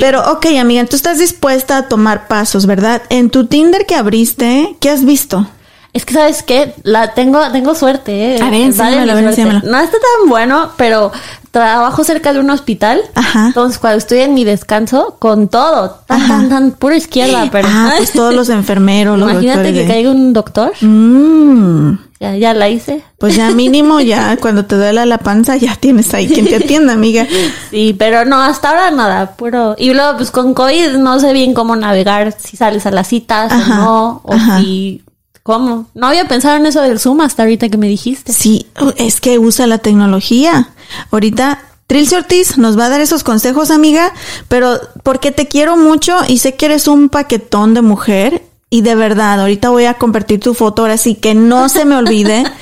[0.00, 3.02] Pero, ok, amiga, tú estás dispuesta a tomar pasos, ¿verdad?
[3.08, 5.46] En tu Tinder que abriste, ¿qué has visto?
[5.92, 6.74] Es que, ¿sabes qué?
[6.82, 8.42] La tengo, tengo suerte, ¿eh?
[8.42, 9.60] A ver, enséñamelo, enséñamelo.
[9.64, 11.10] No está tan bueno, pero
[11.52, 13.00] trabajo cerca de un hospital.
[13.14, 13.46] Ajá.
[13.46, 16.28] Entonces, cuando estoy en mi descanso, con todo, tan, Ajá.
[16.36, 17.66] tan, tan, pura izquierda, pero.
[17.70, 20.72] Ah, pues todos los enfermeros, los Imagínate doctores que caiga un doctor.
[20.82, 23.02] Mm, Ya, ya la hice.
[23.18, 26.94] pues ya mínimo, ya cuando te duela la panza, ya tienes ahí quien te atienda,
[26.94, 27.26] amiga.
[27.70, 29.74] Sí, pero no, hasta ahora nada, puro.
[29.78, 33.52] Y luego, pues con COVID no sé bien cómo navegar, si sales a las citas
[33.52, 34.60] Ajá, o no, o ajá.
[34.60, 35.02] si.
[35.42, 35.86] ¿Cómo?
[35.94, 38.32] No había pensado en eso del Zoom hasta ahorita que me dijiste.
[38.32, 40.70] Sí, es que usa la tecnología.
[41.12, 44.12] Ahorita Trilce Ortiz nos va a dar esos consejos, amiga,
[44.48, 48.94] pero porque te quiero mucho y sé que eres un paquetón de mujer y de
[48.94, 52.44] verdad, ahorita voy a compartir tu foto ahora sí que no se me olvide.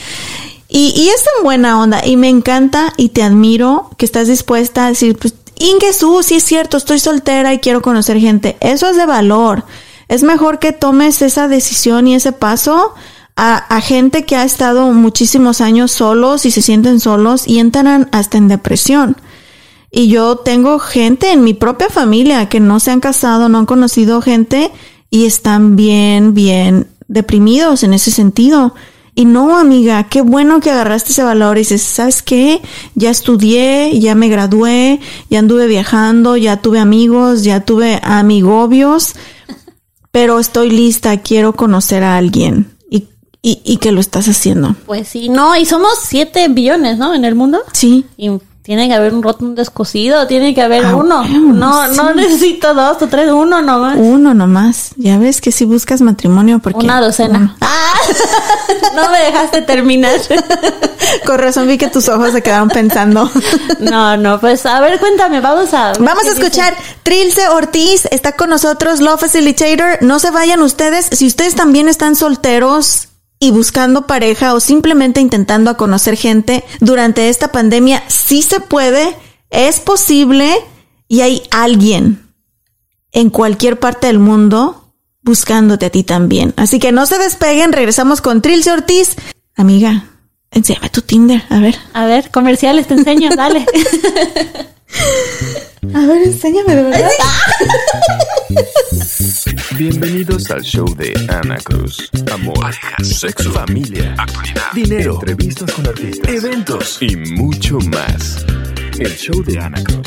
[0.66, 4.86] Y, y es en buena onda y me encanta y te admiro que estás dispuesta
[4.86, 8.56] a decir, pues, Ingesu, sí es cierto, estoy soltera y quiero conocer gente.
[8.58, 9.62] Eso es de valor.
[10.08, 12.92] Es mejor que tomes esa decisión y ese paso
[13.36, 18.08] a, a gente que ha estado muchísimos años solos y se sienten solos y entran
[18.10, 19.16] hasta en depresión.
[19.92, 23.66] Y yo tengo gente en mi propia familia que no se han casado, no han
[23.66, 24.72] conocido gente
[25.14, 28.74] y están bien, bien deprimidos en ese sentido.
[29.14, 32.60] Y no, amiga, qué bueno que agarraste ese valor y dices, ¿sabes qué?
[32.96, 34.98] Ya estudié, ya me gradué,
[35.30, 39.14] ya anduve viajando, ya tuve amigos, ya tuve amigobios,
[40.10, 42.72] pero estoy lista, quiero conocer a alguien.
[42.90, 43.06] Y,
[43.40, 44.74] y, y que lo estás haciendo.
[44.84, 47.14] Pues sí, no, y somos 7 billones, ¿no?
[47.14, 47.60] En el mundo.
[47.72, 48.04] Sí.
[48.16, 48.30] Y
[48.64, 51.22] tiene que haber un roto descosido, tiene que haber Ah, uno.
[51.22, 53.96] No, no necesito dos o tres, uno nomás.
[53.98, 54.92] Uno nomás.
[54.96, 56.84] Ya ves que si buscas matrimonio porque...
[56.86, 57.56] Una docena.
[57.76, 57.96] Ah,
[58.96, 60.18] no me dejaste terminar.
[61.26, 63.30] Con razón vi que tus ojos se quedaron pensando.
[63.80, 65.92] No, no, pues a ver, cuéntame, vamos a.
[65.98, 66.42] Vamos a dice.
[66.42, 66.74] escuchar.
[67.02, 69.98] Trilce Ortiz está con nosotros, Law Facilitator.
[70.02, 71.08] No se vayan ustedes.
[71.12, 77.28] Si ustedes también están solteros y buscando pareja o simplemente intentando a conocer gente durante
[77.28, 79.14] esta pandemia, sí se puede,
[79.50, 80.54] es posible
[81.08, 82.32] y hay alguien
[83.12, 84.92] en cualquier parte del mundo
[85.22, 86.52] buscándote a ti también.
[86.56, 89.16] Así que no se despeguen, regresamos con Trilce Ortiz.
[89.56, 90.04] Amiga,
[90.50, 91.76] enséñame tu Tinder, a ver.
[91.92, 93.66] A ver, comerciales, te enseño, dale.
[95.94, 97.10] A ver, enséñame de verdad.
[99.76, 102.10] Bienvenidos al show de Ana Cruz.
[102.32, 108.44] Amor, parejas, sexo, familia, actualidad, dinero, entrevistas con artistas, eventos y mucho más.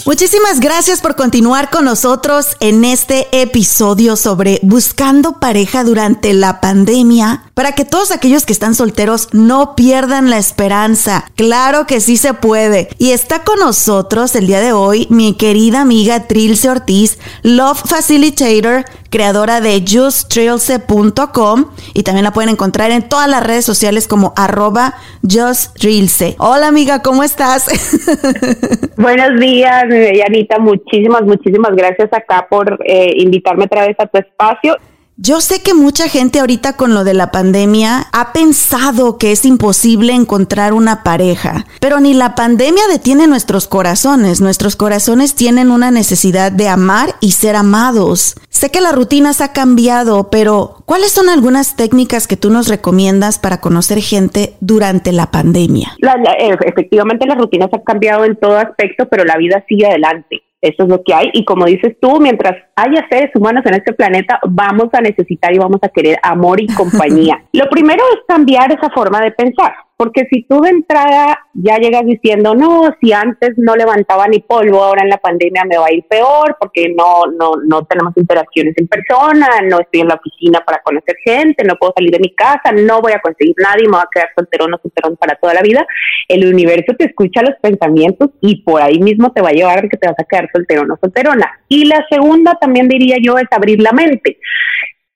[0.05, 7.43] Muchísimas gracias por continuar con nosotros en este episodio sobre buscando pareja durante la pandemia
[7.53, 11.25] para que todos aquellos que están solteros no pierdan la esperanza.
[11.35, 12.89] Claro que sí se puede.
[12.97, 18.85] Y está con nosotros el día de hoy mi querida amiga Trilce Ortiz, Love Facilitator,
[19.09, 24.95] creadora de justtrilce.com y también la pueden encontrar en todas las redes sociales como arroba
[25.23, 26.35] justtrilce.
[26.39, 27.65] Hola amiga, ¿cómo estás?
[28.97, 29.85] Buenos días,
[30.25, 30.59] Anita.
[30.59, 34.75] Muchísimas, muchísimas gracias acá por eh, invitarme otra vez a tu espacio.
[35.19, 39.45] Yo sé que mucha gente ahorita con lo de la pandemia ha pensado que es
[39.45, 44.41] imposible encontrar una pareja, pero ni la pandemia detiene nuestros corazones.
[44.41, 48.35] Nuestros corazones tienen una necesidad de amar y ser amados.
[48.49, 53.39] Sé que las rutinas ha cambiado, pero ¿cuáles son algunas técnicas que tú nos recomiendas
[53.39, 55.95] para conocer gente durante la pandemia?
[55.97, 60.43] La- eh, efectivamente, las rutinas han cambiado en todo aspecto, pero la vida sigue adelante.
[60.61, 61.29] Eso es lo que hay.
[61.33, 65.59] Y como dices tú, mientras haya seres humanos en este planeta, vamos a necesitar y
[65.59, 67.43] vamos a querer amor y compañía.
[67.53, 69.73] lo primero es cambiar esa forma de pensar.
[69.97, 74.83] Porque si tú de entrada ya llegas diciendo, no, si antes no levantaba ni polvo,
[74.83, 78.75] ahora en la pandemia me va a ir peor porque no, no, no tenemos interacciones
[78.77, 82.35] en persona, no estoy en la oficina para conocer gente, no puedo salir de mi
[82.35, 85.55] casa, no voy a conseguir nadie, me voy a quedar solterón o solterón para toda
[85.55, 85.87] la vida.
[86.27, 89.97] El universo te escucha los pensamientos y por ahí mismo te va a llevar que
[89.97, 91.59] te vas a quedar solterón o solterona.
[91.69, 94.37] Y la segunda también diría yo es abrir la mente.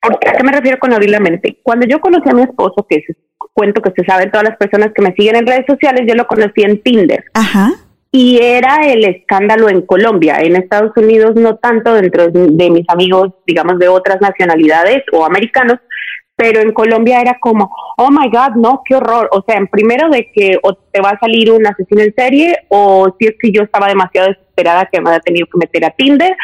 [0.02, 1.60] ¿A qué me refiero con abrir la mente?
[1.62, 3.16] Cuando yo conocí a mi esposo, que es
[3.52, 6.26] cuento que se saben todas las personas que me siguen en redes sociales, yo lo
[6.26, 7.72] conocí en Tinder Ajá.
[8.10, 10.38] y era el escándalo en Colombia.
[10.40, 15.78] En Estados Unidos no tanto dentro de, mis amigos, digamos, de otras nacionalidades o americanos,
[16.34, 19.28] pero en Colombia era como, oh my God, no, qué horror.
[19.32, 22.56] O sea, en primero de que o te va a salir un asesino en serie
[22.68, 25.90] o si es que yo estaba demasiado desesperada que me había tenido que meter a
[25.90, 26.34] Tinder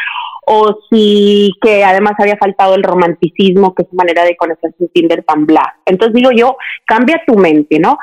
[0.51, 4.87] o si que además había faltado el romanticismo, que es su manera de conocerse en
[4.89, 5.75] Tinder tan bla.
[5.85, 6.57] Entonces digo yo,
[6.87, 7.99] cambia tu mente, ¿no?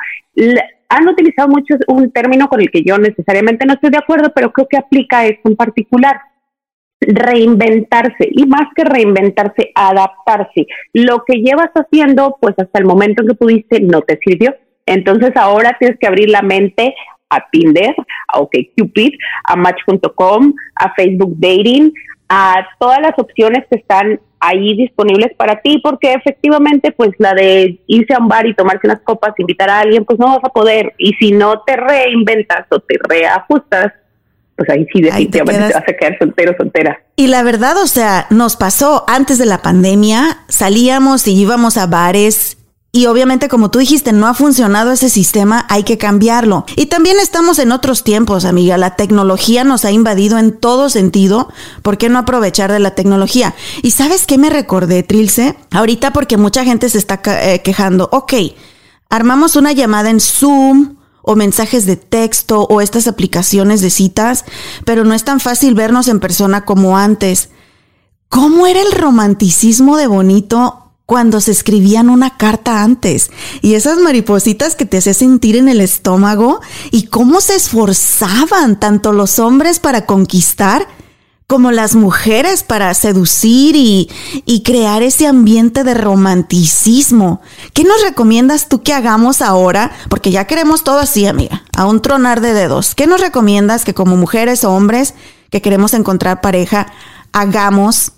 [0.87, 4.53] Han utilizado mucho un término con el que yo necesariamente no estoy de acuerdo, pero
[4.53, 6.21] creo que aplica esto en particular.
[7.01, 10.67] Reinventarse y más que reinventarse, adaptarse.
[10.93, 14.55] Lo que llevas haciendo, pues hasta el momento en que pudiste, no te sirvió.
[14.85, 16.95] Entonces ahora tienes que abrir la mente
[17.29, 17.93] a Tinder,
[18.29, 21.91] a OkCupid, a Match.com, a Facebook Dating,
[22.29, 27.79] a todas las opciones que están ahí disponibles para ti, porque efectivamente, pues la de
[27.87, 30.49] irse a un bar y tomarse unas copas, invitar a alguien, pues no vas a
[30.49, 30.93] poder.
[30.97, 33.93] Y si no te reinventas o te reajustas,
[34.55, 35.73] pues ahí sí Ahí te definitivamente te, quedas.
[35.73, 37.01] vas a quedar soltero, soltera.
[37.15, 41.87] Y la verdad, o sea, nos pasó antes de la pandemia, salíamos y íbamos a
[41.87, 42.56] bares
[42.97, 46.65] y obviamente como tú dijiste, no ha funcionado ese sistema, hay que cambiarlo.
[46.75, 51.47] Y también estamos en otros tiempos, amiga, la tecnología nos ha invadido en todo sentido,
[51.83, 53.53] ¿por qué no aprovechar de la tecnología?
[53.83, 55.55] Y sabes qué me recordé, Trilce?
[55.69, 58.33] Ahorita porque mucha gente se está eh, quejando, ok,
[59.11, 64.43] armamos una llamada en Zoom o mensajes de texto o estas aplicaciones de citas,
[64.85, 67.49] pero no es tan fácil vernos en persona como antes.
[68.27, 74.75] ¿Cómo era el romanticismo de bonito cuando se escribían una carta antes y esas maripositas
[74.75, 76.59] que te hacía sentir en el estómago
[76.91, 80.85] y cómo se esforzaban tanto los hombres para conquistar
[81.47, 84.09] como las mujeres para seducir y,
[84.65, 87.39] crear ese ambiente de romanticismo.
[87.71, 89.93] ¿Qué nos recomiendas tú que hagamos ahora?
[90.09, 92.95] Porque ya queremos todo así, amiga, a un tronar de dedos.
[92.95, 95.13] ¿Qué nos recomiendas que como mujeres o hombres
[95.49, 96.87] que queremos encontrar pareja
[97.31, 98.11] hagamos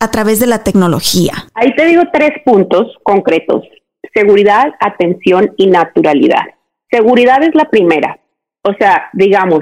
[0.00, 1.32] a través de la tecnología?
[1.54, 3.62] Ahí te digo tres puntos concretos.
[4.14, 6.44] Seguridad, atención y naturalidad.
[6.90, 8.18] Seguridad es la primera.
[8.62, 9.60] O sea, digamos,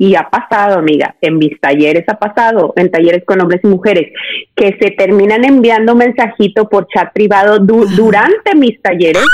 [0.00, 4.12] y ha pasado, amiga, en mis talleres ha pasado, en talleres con hombres y mujeres,
[4.54, 9.24] que se terminan enviando mensajito por chat privado durante mis talleres.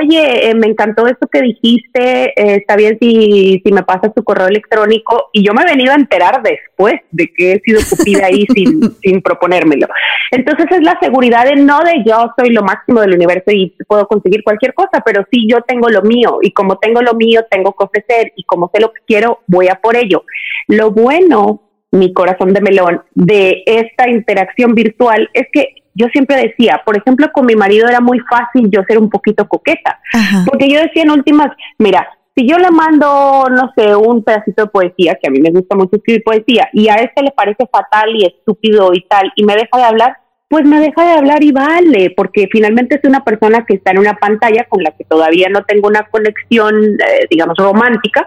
[0.00, 4.22] Oye, eh, me encantó esto que dijiste, eh, está bien si, si me pasas tu
[4.22, 5.30] correo electrónico.
[5.32, 8.94] Y yo me he venido a enterar después de que he sido cupida ahí sin,
[9.00, 9.86] sin proponérmelo.
[10.30, 14.06] Entonces es la seguridad de no de yo soy lo máximo del universo y puedo
[14.06, 17.74] conseguir cualquier cosa, pero sí yo tengo lo mío y como tengo lo mío, tengo
[17.74, 20.24] que ofrecer y como sé lo que quiero, voy a por ello.
[20.66, 26.82] Lo bueno, mi corazón de melón, de esta interacción virtual es que yo siempre decía,
[26.84, 29.98] por ejemplo, con mi marido era muy fácil yo ser un poquito coqueta,
[30.46, 34.70] porque yo decía en últimas, mira, si yo le mando, no sé, un pedacito de
[34.70, 38.14] poesía, que a mí me gusta mucho escribir poesía, y a este le parece fatal
[38.14, 40.16] y estúpido y tal, y me deja de hablar,
[40.48, 43.98] pues me deja de hablar y vale, porque finalmente es una persona que está en
[43.98, 48.26] una pantalla con la que todavía no tengo una conexión, eh, digamos, romántica,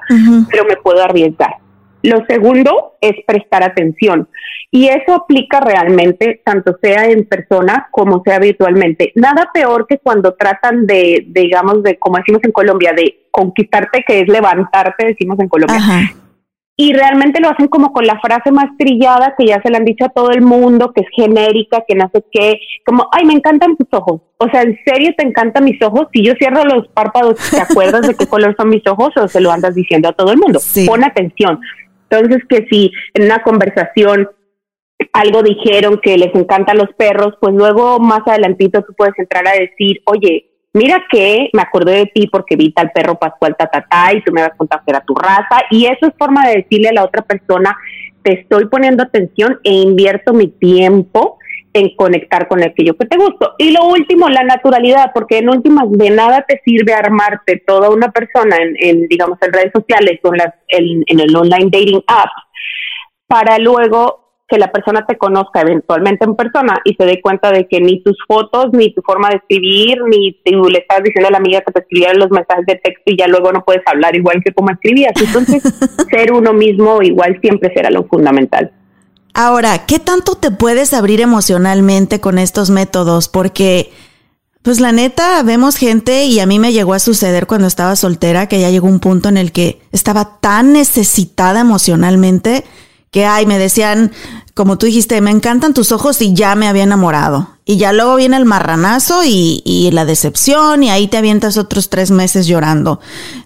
[0.51, 1.55] pero me puedo arriesgar.
[2.03, 4.27] Lo segundo es prestar atención
[4.71, 9.11] y eso aplica realmente tanto sea en persona como sea virtualmente.
[9.15, 14.21] Nada peor que cuando tratan de, digamos, de como decimos en Colombia, de conquistarte, que
[14.21, 15.77] es levantarte, decimos en Colombia.
[16.81, 19.85] Y realmente lo hacen como con la frase más trillada que ya se le han
[19.85, 23.33] dicho a todo el mundo, que es genérica, que no sé qué, como, ay, me
[23.33, 24.21] encantan tus ojos.
[24.37, 26.07] O sea, ¿en serio te encantan mis ojos?
[26.11, 29.41] Si yo cierro los párpados, ¿te acuerdas de qué color son mis ojos o se
[29.41, 30.59] lo andas diciendo a todo el mundo?
[30.87, 31.59] Pon atención.
[32.09, 34.27] Entonces, que si en una conversación
[35.13, 39.51] algo dijeron que les encantan los perros, pues luego más adelantito tú puedes entrar a
[39.51, 44.21] decir, oye, mira que me acordé de ti porque vi tal perro pascual tatatá y
[44.23, 46.89] tú me vas a contar que era tu raza y eso es forma de decirle
[46.89, 47.75] a la otra persona,
[48.23, 51.37] te estoy poniendo atención e invierto mi tiempo
[51.73, 53.55] en conectar con aquello que te gustó.
[53.57, 58.11] Y lo último, la naturalidad, porque en últimas de nada te sirve armarte toda una
[58.11, 62.29] persona en, digamos, en redes sociales, con las, en, en el online dating app,
[63.27, 64.20] para luego
[64.51, 68.03] que la persona te conozca eventualmente en persona y se dé cuenta de que ni
[68.03, 71.61] tus fotos, ni tu forma de escribir, ni tú le estás diciendo a la amiga
[71.61, 74.51] que te escribieron los mensajes de texto y ya luego no puedes hablar igual que
[74.51, 75.13] como escribías.
[75.25, 75.63] Entonces,
[76.11, 78.73] ser uno mismo igual siempre será lo fundamental.
[79.33, 83.29] Ahora, ¿qué tanto te puedes abrir emocionalmente con estos métodos?
[83.29, 83.89] Porque,
[84.63, 88.47] pues la neta, vemos gente y a mí me llegó a suceder cuando estaba soltera
[88.47, 92.65] que ya llegó un punto en el que estaba tan necesitada emocionalmente
[93.11, 94.11] que, ay, me decían,
[94.53, 97.49] como tú dijiste, me encantan tus ojos y ya me había enamorado.
[97.65, 102.11] Y ya luego viene el marranazo y, la decepción y ahí te avientas otros tres
[102.11, 103.01] meses llorando.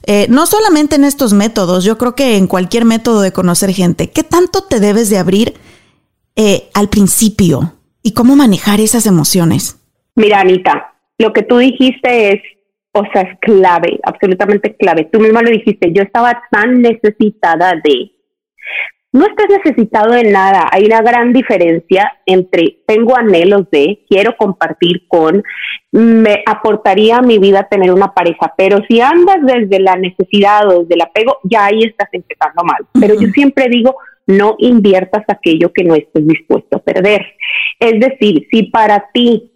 [0.05, 4.11] Eh, no solamente en estos métodos, yo creo que en cualquier método de conocer gente,
[4.11, 5.55] ¿qué tanto te debes de abrir
[6.35, 7.73] eh, al principio
[8.03, 9.79] y cómo manejar esas emociones?
[10.15, 12.41] Mira, Anita, lo que tú dijiste es,
[12.91, 15.09] o sea, es clave, absolutamente clave.
[15.11, 18.11] Tú misma lo dijiste, yo estaba tan necesitada de
[19.15, 20.67] no estás necesitado de nada.
[20.71, 25.41] Hay una gran diferencia entre tengo anhelos de, quiero compartir con,
[25.93, 30.81] me aportaría a mi vida tener una pareja, pero si andas desde la necesidad o
[30.81, 32.85] desde el apego, ya ahí estás empezando mal.
[32.99, 33.95] Pero yo siempre digo,
[34.27, 37.25] no inviertas aquello que no estés dispuesto a perder.
[37.79, 39.53] Es decir, si para ti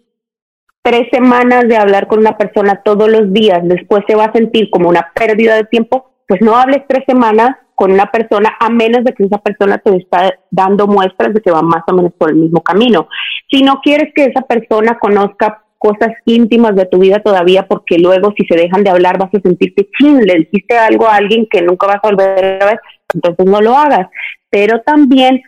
[0.82, 4.70] tres semanas de hablar con una persona todos los días después se va a sentir
[4.70, 9.04] como una pérdida de tiempo, pues no hables tres semanas con una persona a menos
[9.04, 12.28] de que esa persona te está dando muestras de que va más o menos por
[12.28, 13.08] el mismo camino.
[13.50, 18.34] Si no quieres que esa persona conozca cosas íntimas de tu vida todavía, porque luego
[18.36, 21.62] si se dejan de hablar vas a sentirte chin, le dijiste algo a alguien que
[21.62, 22.80] nunca vas a volver a ver,
[23.14, 24.08] entonces no lo hagas.
[24.50, 25.40] Pero también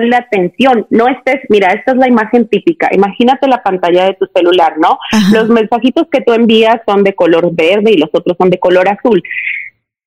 [0.00, 4.26] la atención, no estés, mira, esta es la imagen típica, imagínate la pantalla de tu
[4.34, 4.98] celular, ¿no?
[5.32, 8.88] Los mensajitos que tú envías son de color verde y los otros son de color
[8.88, 9.22] azul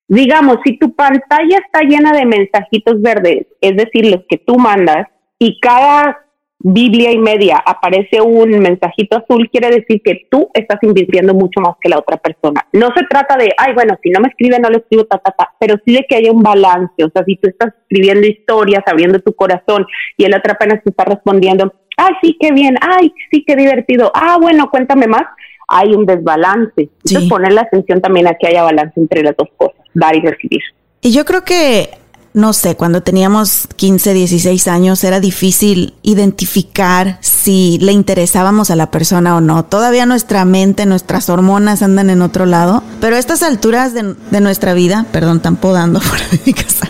[0.08, 5.06] digamos, si tu pantalla está llena de mensajitos verdes, es decir, los que tú mandas,
[5.38, 6.24] y cada
[6.60, 11.76] Biblia y media aparece un mensajito azul, quiere decir que tú estás invirtiendo mucho más
[11.80, 12.66] que la otra persona.
[12.72, 15.30] No se trata de, ay, bueno, si no me escribe, no le escribo, ta, ta,
[15.30, 17.04] ta, pero sí de que haya un balance.
[17.04, 20.90] O sea, si tú estás escribiendo historias, abriendo tu corazón y el otro apenas te
[20.90, 25.26] está respondiendo, ay, sí, qué bien, ay, sí, qué divertido, ah, bueno, cuéntame más,
[25.68, 26.88] hay un desbalance.
[27.04, 30.20] Entonces, poner la atención también a que haya balance entre las dos cosas, dar y
[30.20, 30.60] recibir.
[31.00, 31.90] Y yo creo que
[32.34, 38.90] no sé, cuando teníamos 15, 16 años era difícil identificar si le interesábamos a la
[38.90, 39.64] persona o no.
[39.64, 44.40] Todavía nuestra mente, nuestras hormonas andan en otro lado, pero a estas alturas de, de
[44.40, 46.88] nuestra vida, perdón, están podando fuera de mi casa.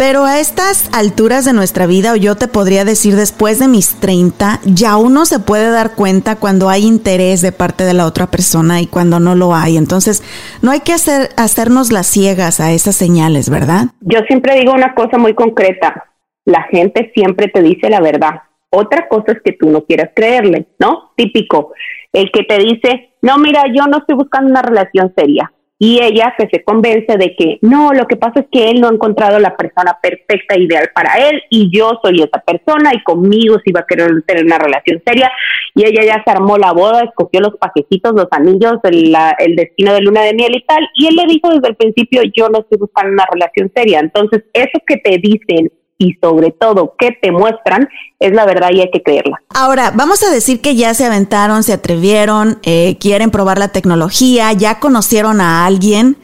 [0.00, 4.00] Pero a estas alturas de nuestra vida, o yo te podría decir después de mis
[4.00, 8.26] 30, ya uno se puede dar cuenta cuando hay interés de parte de la otra
[8.28, 9.76] persona y cuando no lo hay.
[9.76, 10.22] Entonces,
[10.62, 13.88] no hay que hacer, hacernos las ciegas a esas señales, ¿verdad?
[14.00, 16.06] Yo siempre digo una cosa muy concreta.
[16.46, 18.40] La gente siempre te dice la verdad.
[18.70, 21.12] Otra cosa es que tú no quieras creerle, ¿no?
[21.14, 21.74] Típico.
[22.14, 25.52] El que te dice, no, mira, yo no estoy buscando una relación seria
[25.82, 28.88] y ella que se convence de que no, lo que pasa es que él no
[28.88, 33.56] ha encontrado la persona perfecta, ideal para él, y yo soy esa persona, y conmigo
[33.64, 35.32] sí va a querer tener una relación seria,
[35.74, 39.94] y ella ya se armó la boda, escogió los pajecitos, los anillos, el, el destino
[39.94, 42.58] de luna de miel y tal, y él le dijo desde el principio, yo no
[42.58, 47.30] estoy buscando una relación seria, entonces eso que te dicen y sobre todo qué te
[47.30, 47.86] muestran
[48.18, 49.40] es la verdad y hay que creerla.
[49.50, 54.50] Ahora, vamos a decir que ya se aventaron, se atrevieron, eh, quieren probar la tecnología,
[54.54, 56.16] ya conocieron a alguien.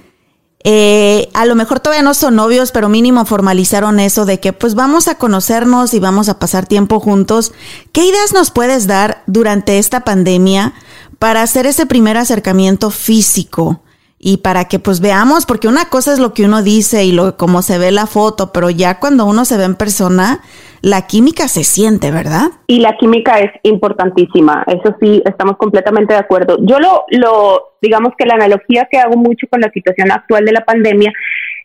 [0.64, 4.74] Eh, a lo mejor todavía no son novios, pero mínimo formalizaron eso de que pues
[4.74, 7.53] vamos a conocernos y vamos a pasar tiempo juntos.
[7.93, 10.72] ¿Qué ideas nos puedes dar durante esta pandemia
[11.18, 13.83] para hacer ese primer acercamiento físico?
[14.29, 17.37] Y para que pues veamos, porque una cosa es lo que uno dice y lo
[17.37, 20.41] como se ve la foto, pero ya cuando uno se ve en persona,
[20.83, 22.49] la química se siente, ¿verdad?
[22.66, 26.57] Y la química es importantísima, eso sí, estamos completamente de acuerdo.
[26.59, 30.53] Yo lo, lo, digamos que la analogía que hago mucho con la situación actual de
[30.55, 31.12] la pandemia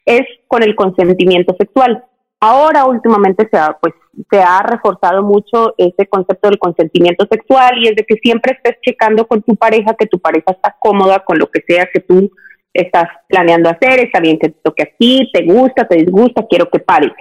[0.05, 2.03] es con el consentimiento sexual.
[2.39, 3.95] Ahora últimamente se ha, pues,
[4.29, 8.79] se ha reforzado mucho ese concepto del consentimiento sexual y es de que siempre estés
[8.85, 12.29] checando con tu pareja que tu pareja está cómoda con lo que sea que tú
[12.73, 16.79] estás planeando hacer, está bien que te toque aquí, te gusta, te disgusta, quiero que
[16.79, 17.11] pare.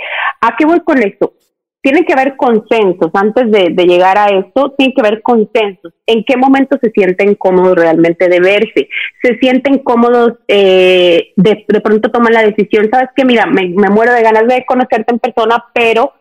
[0.41, 1.35] ¿A qué voy con esto?
[1.83, 5.95] tiene que haber consensos, antes de, llegar a esto, tiene que haber consensos.
[6.07, 8.89] ¿En qué momento se sienten cómodos realmente de verse?
[9.23, 12.89] ¿Se sienten cómodos eh, de, de, pronto toman la decisión?
[12.91, 16.13] ¿Sabes que Mira, me, me, muero de ganas de conocerte en persona, pero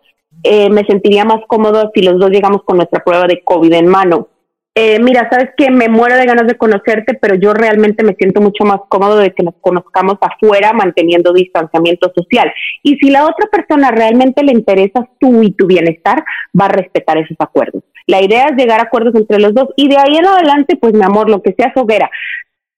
[0.44, 3.88] eh, me sentiría más cómodo si los dos llegamos con nuestra prueba de COVID en
[3.88, 4.30] mano
[4.76, 8.40] eh, mira, sabes que me muero de ganas de conocerte, pero yo realmente me siento
[8.40, 12.52] mucho más cómodo de que nos conozcamos afuera manteniendo distanciamiento social.
[12.84, 16.24] Y si la otra persona realmente le interesas tú y tu bienestar,
[16.60, 17.84] va a respetar esos acuerdos.
[18.08, 20.94] La idea es llegar a acuerdos entre los dos y de ahí en adelante, pues
[20.94, 22.10] mi amor, lo que sea hoguera.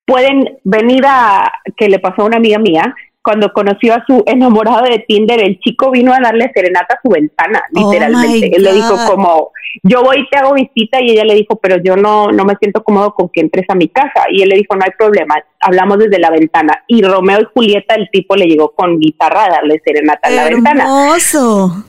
[0.06, 4.84] Pueden venir a, que le pasó a una amiga mía, cuando conoció a su enamorado
[4.84, 8.56] de Tinder, el chico vino a darle serenata a su ventana, oh literalmente.
[8.56, 9.52] Él le dijo como,
[9.84, 12.56] yo voy y te hago visita y ella le dijo, pero yo no, no me
[12.56, 14.24] siento cómodo con que entres a mi casa.
[14.30, 16.84] Y él le dijo, no hay problema, hablamos desde la ventana.
[16.88, 20.46] Y Romeo y Julieta, el tipo le llegó con guitarra a darle serenata en la
[20.46, 20.84] ventana.
[20.84, 21.86] Hermoso.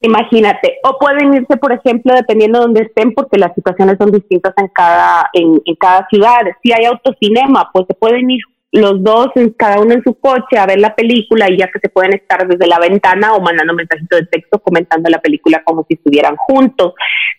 [0.00, 4.52] Imagínate, o pueden irse, por ejemplo, dependiendo de donde estén, porque las situaciones son distintas
[4.58, 6.42] en cada, en, en cada ciudad.
[6.62, 8.40] Si hay autocinema, pues se pueden ir
[8.76, 11.88] los dos, cada uno en su coche, a ver la película y ya que se
[11.88, 15.94] pueden estar desde la ventana o mandando mensajitos de texto comentando la película como si
[15.94, 16.92] estuvieran juntos.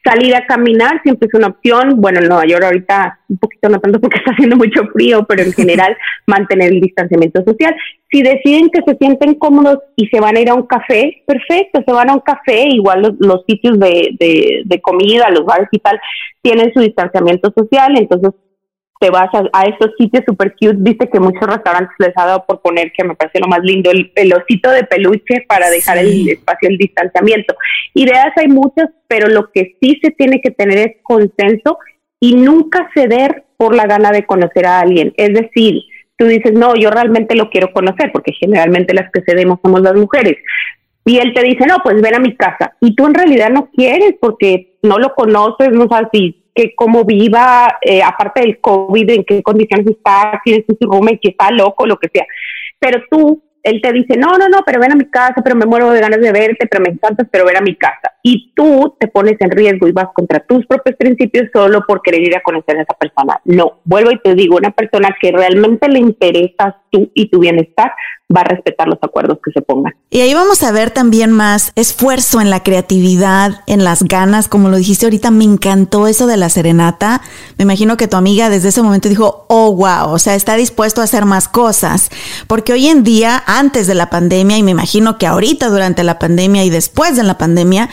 [0.03, 2.01] Salir a caminar siempre es una opción.
[2.01, 5.43] Bueno, en Nueva York ahorita un poquito no tanto porque está haciendo mucho frío, pero
[5.43, 5.95] en general
[6.27, 7.75] mantener el distanciamiento social.
[8.09, 11.83] Si deciden que se sienten cómodos y se van a ir a un café, perfecto,
[11.85, 15.67] se van a un café, igual los, los sitios de, de, de comida, los bares
[15.71, 15.99] y tal,
[16.41, 18.31] tienen su distanciamiento social, entonces
[18.99, 22.61] te vas a, estos sitios super cute, viste que muchos restaurantes les ha dado por
[22.61, 26.69] poner, que me parece lo más lindo, el, osito de peluche para dejar el espacio,
[26.69, 27.55] el distanciamiento.
[27.93, 31.77] Ideas hay muchas, pero lo que sí se tiene que tener es consenso
[32.19, 35.13] y nunca ceder por la gana de conocer a alguien.
[35.17, 35.83] Es decir,
[36.17, 39.95] tú dices, no, yo realmente lo quiero conocer, porque generalmente las que cedemos somos las
[39.95, 40.37] mujeres.
[41.05, 42.75] Y él te dice, no, pues ven a mi casa.
[42.81, 47.05] Y tú en realidad no quieres porque no lo conoces, no sabes si que cómo
[47.05, 51.51] viva, eh, aparte del COVID, en qué condiciones está, si es su roommate, si está
[51.51, 52.25] loco, lo que sea.
[52.79, 55.67] Pero tú, él te dice, no, no, no, pero ven a mi casa, pero me
[55.67, 58.11] muero de ganas de verte, pero me encantas, pero ven a mi casa.
[58.23, 62.21] Y tú te pones en riesgo y vas contra tus propios principios solo por querer
[62.21, 63.39] ir a conocer a esa persona.
[63.45, 67.93] No, vuelvo y te digo, una persona que realmente le interesas tú y tu bienestar
[68.35, 69.95] va a respetar los acuerdos que se pongan.
[70.09, 74.69] Y ahí vamos a ver también más esfuerzo en la creatividad, en las ganas, como
[74.69, 77.21] lo dijiste ahorita, me encantó eso de la serenata.
[77.57, 81.01] Me imagino que tu amiga desde ese momento dijo, oh, wow, o sea, está dispuesto
[81.01, 82.09] a hacer más cosas.
[82.47, 86.19] Porque hoy en día, antes de la pandemia, y me imagino que ahorita durante la
[86.19, 87.89] pandemia y después de la pandemia,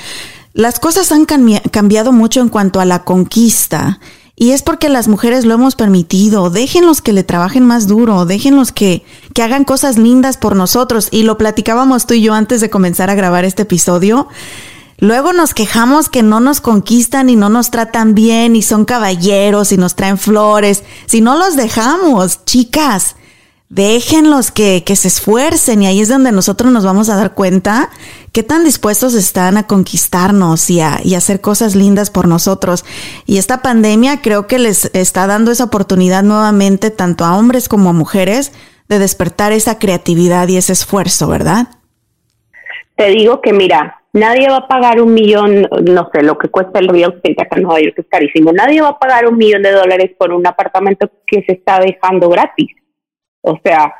[0.53, 3.99] las cosas han cambiado mucho en cuanto a la conquista.
[4.37, 6.51] Y es porque las mujeres lo hemos permitido.
[6.51, 11.09] Déjenlos que le trabajen más duro, déjenlos que, que hagan cosas lindas por nosotros.
[11.12, 14.28] Y lo platicábamos tú y yo antes de comenzar a grabar este episodio.
[14.99, 19.70] Luego nos quejamos que no nos conquistan y no nos tratan bien y son caballeros
[19.70, 20.82] y nos traen flores.
[21.07, 23.16] Si no los dejamos, chicas,
[23.68, 27.91] déjenlos que, que se esfuercen y ahí es donde nosotros nos vamos a dar cuenta
[28.35, 32.85] qué tan dispuestos están a conquistarnos y a, y hacer cosas lindas por nosotros.
[33.26, 37.91] Y esta pandemia creo que les está dando esa oportunidad nuevamente tanto a hombres como
[37.91, 38.53] a mujeres
[38.89, 41.68] de despertar esa creatividad y ese esfuerzo, ¿verdad?
[42.97, 46.80] Te digo que mira, nadie va a pagar un millón, no sé, lo que cuesta
[46.80, 49.62] el real estate acá en Nueva York es carísimo, nadie va a pagar un millón
[49.62, 52.70] de dólares por un apartamento que se está dejando gratis.
[53.47, 53.95] O sea,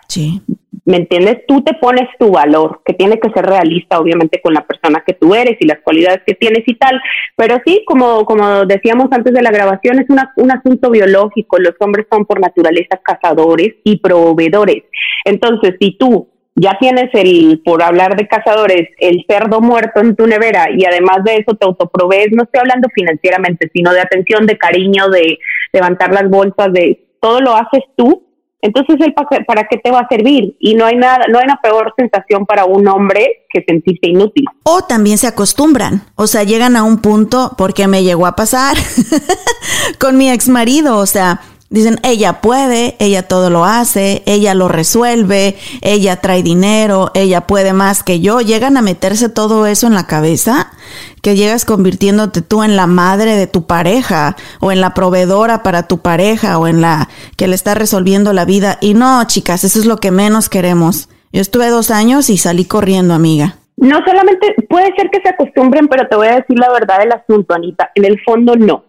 [0.85, 1.47] ¿me entiendes?
[1.47, 5.15] Tú te pones tu valor, que tiene que ser realista, obviamente, con la persona que
[5.15, 7.01] tú eres y las cualidades que tienes y tal.
[7.37, 11.59] Pero sí, como, como decíamos antes de la grabación, es una, un asunto biológico.
[11.59, 14.85] Los hombres son por naturaleza cazadores y proveedores.
[15.25, 20.27] Entonces, si tú ya tienes el, por hablar de cazadores, el cerdo muerto en tu
[20.27, 24.57] nevera y además de eso te autoprovees, no estoy hablando financieramente, sino de atención, de
[24.57, 25.39] cariño, de
[25.73, 28.24] levantar las bolsas, de todo lo haces tú,
[28.65, 30.57] entonces, ¿el ¿para qué te va a servir?
[30.59, 34.47] Y no hay nada, no hay una peor sensación para un hombre que sentirse inútil.
[34.63, 38.75] O también se acostumbran, o sea, llegan a un punto, porque me llegó a pasar
[40.01, 44.69] con mi ex marido, o sea, Dicen, ella puede, ella todo lo hace, ella lo
[44.69, 48.41] resuelve, ella trae dinero, ella puede más que yo.
[48.41, 50.71] Llegan a meterse todo eso en la cabeza,
[51.23, 55.89] que llegas convirtiéndote tú en la madre de tu pareja, o en la proveedora para
[55.89, 58.79] tu pareja, o en la que le está resolviendo la vida.
[58.81, 61.09] Y no, chicas, eso es lo que menos queremos.
[61.33, 63.57] Yo estuve dos años y salí corriendo, amiga.
[63.79, 67.11] No solamente puede ser que se acostumbren, pero te voy a decir la verdad del
[67.13, 67.91] asunto, Anita.
[67.97, 68.85] En el fondo, no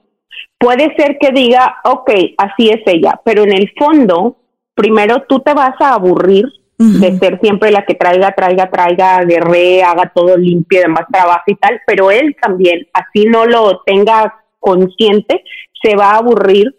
[0.65, 2.09] puede ser que diga, ok,
[2.39, 4.37] así es ella, pero en el fondo,
[4.73, 6.45] primero tú te vas a aburrir
[6.79, 11.55] de ser siempre la que traiga, traiga, traiga, guerre, haga todo limpio, demás trabajo y
[11.55, 15.43] tal, pero él también, así no lo tenga consciente,
[15.83, 16.75] se va a aburrir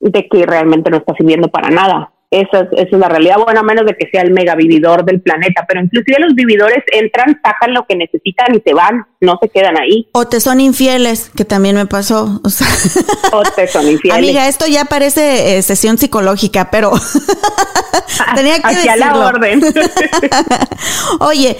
[0.00, 2.12] de que realmente no está sirviendo para nada.
[2.30, 5.64] Esa es, la realidad, bueno, a menos de que sea el mega vividor del planeta,
[5.66, 9.76] pero inclusive los vividores entran, sacan lo que necesitan y se van, no se quedan
[9.76, 10.08] ahí.
[10.12, 12.40] O te son infieles, que también me pasó.
[13.32, 14.16] O, te son infieles.
[14.16, 16.92] Amiga, esto ya parece eh, sesión psicológica, pero
[18.36, 19.60] tenía que Hacia la orden.
[21.18, 21.58] Oye,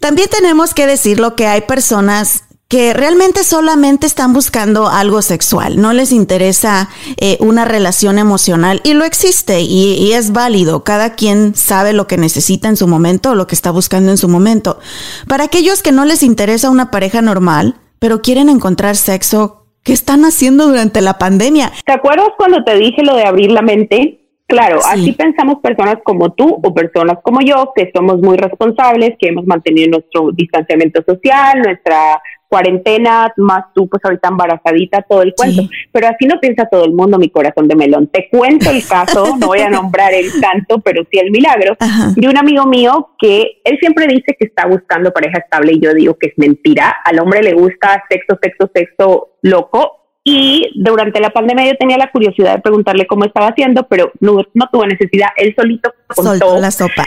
[0.00, 5.92] también tenemos que decirlo que hay personas que realmente solamente están buscando algo sexual, no
[5.92, 11.92] les interesa eh, una relación emocional y lo existe y, es válido, cada quien sabe
[11.92, 14.78] lo que necesita en su momento o lo que está buscando en su momento.
[15.26, 20.24] Para aquellos que no les interesa una pareja normal, pero quieren encontrar sexo, ¿qué están
[20.24, 21.72] haciendo durante la pandemia?
[21.84, 24.19] ¿Te acuerdas cuando te dije lo de abrir la mente?
[24.50, 29.28] Claro, así pensamos personas como tú o personas como yo, que somos muy responsables, que
[29.28, 32.20] hemos mantenido nuestro distanciamiento social, nuestra
[32.50, 35.62] cuarentena, más tú pues ahorita embarazadita, todo el cuento.
[35.92, 38.08] Pero así no piensa todo el mundo, mi corazón de melón.
[38.08, 41.76] Te cuento el caso, no voy a nombrar el santo, pero sí el milagro,
[42.16, 45.94] de un amigo mío que él siempre dice que está buscando pareja estable y yo
[45.94, 46.96] digo que es mentira.
[47.04, 49.99] Al hombre le gusta sexo, sexo, sexo loco.
[50.22, 54.42] Y durante la pandemia yo tenía la curiosidad de preguntarle cómo estaba haciendo, pero no,
[54.54, 55.28] no tuvo necesidad.
[55.36, 57.06] Él solito contó la sopa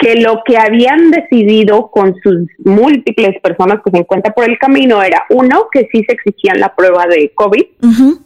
[0.00, 5.02] que lo que habían decidido con sus múltiples personas que se encuentran por el camino
[5.02, 7.64] era, uno, que sí se exigían la prueba de COVID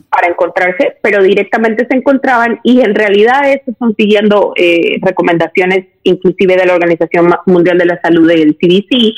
[0.08, 6.56] para encontrarse, pero directamente se encontraban y en realidad estos son siguiendo eh, recomendaciones inclusive
[6.56, 9.14] de la Organización Mundial de la Salud del CDC,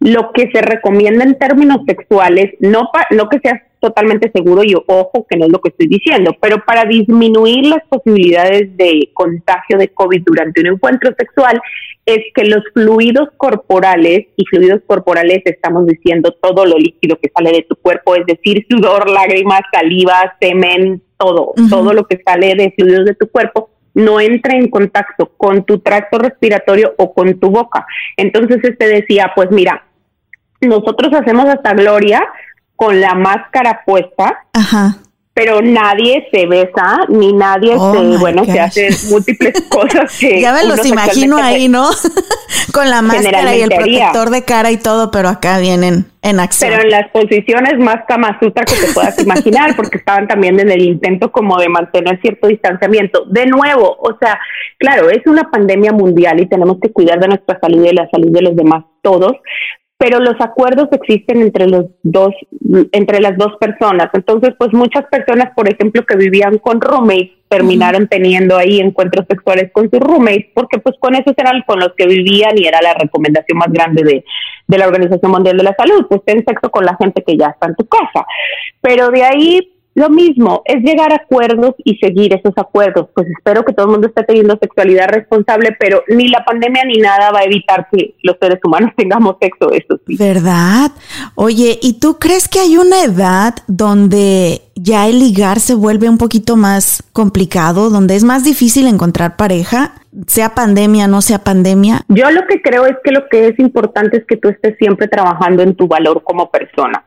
[0.00, 5.26] lo que se recomienda en términos sexuales, no, no que seas totalmente seguro y ojo
[5.28, 9.88] que no es lo que estoy diciendo, pero para disminuir las posibilidades de contagio de
[9.88, 11.60] COVID durante un encuentro sexual
[12.06, 17.50] es que los fluidos corporales, y fluidos corporales estamos diciendo todo lo líquido que sale
[17.50, 22.72] de tu cuerpo, es decir, sudor, lágrimas, saliva, semen, todo, todo lo que sale de
[22.76, 27.50] fluidos de tu cuerpo, no entre en contacto con tu tracto respiratorio o con tu
[27.50, 27.84] boca.
[28.16, 29.84] Entonces este decía, pues mira,
[30.60, 32.22] nosotros hacemos hasta gloria
[32.76, 34.46] con la máscara puesta.
[35.34, 40.40] pero nadie se besa, ni nadie Oh se, bueno, se hace múltiples cosas que...
[40.40, 41.88] Ya me los imagino ahí, ¿no?
[42.72, 46.70] Con la máscara y el protector de cara y todo, pero acá vienen en acción.
[46.70, 50.82] Pero en las posiciones más kamasutra que te puedas imaginar, porque estaban también en el
[50.82, 53.24] intento como de mantener cierto distanciamiento.
[53.26, 54.38] De nuevo, o sea,
[54.78, 58.08] claro, es una pandemia mundial y tenemos que cuidar de nuestra salud y de la
[58.10, 59.32] salud de los demás todos,
[59.98, 62.32] pero los acuerdos existen entre los dos,
[62.90, 64.10] entre las dos personas.
[64.12, 69.70] Entonces, pues muchas personas, por ejemplo, que vivían con roommates, terminaron teniendo ahí encuentros sexuales
[69.72, 72.94] con sus roommates, porque pues con esos eran con los que vivían y era la
[72.94, 74.24] recomendación más grande de,
[74.66, 77.48] de la Organización Mundial de la Salud, pues ten sexo con la gente que ya
[77.48, 78.26] está en tu casa.
[78.80, 83.08] Pero de ahí lo mismo, es llegar a acuerdos y seguir esos acuerdos.
[83.14, 86.98] Pues espero que todo el mundo esté teniendo sexualidad responsable, pero ni la pandemia ni
[86.98, 90.16] nada va a evitar que los seres humanos tengamos sexo, eso sí.
[90.16, 90.92] ¿Verdad?
[91.34, 96.18] Oye, ¿y tú crees que hay una edad donde ya el ligar se vuelve un
[96.18, 99.94] poquito más complicado, donde es más difícil encontrar pareja,
[100.26, 102.02] sea pandemia, no sea pandemia?
[102.08, 105.08] Yo lo que creo es que lo que es importante es que tú estés siempre
[105.08, 107.04] trabajando en tu valor como persona.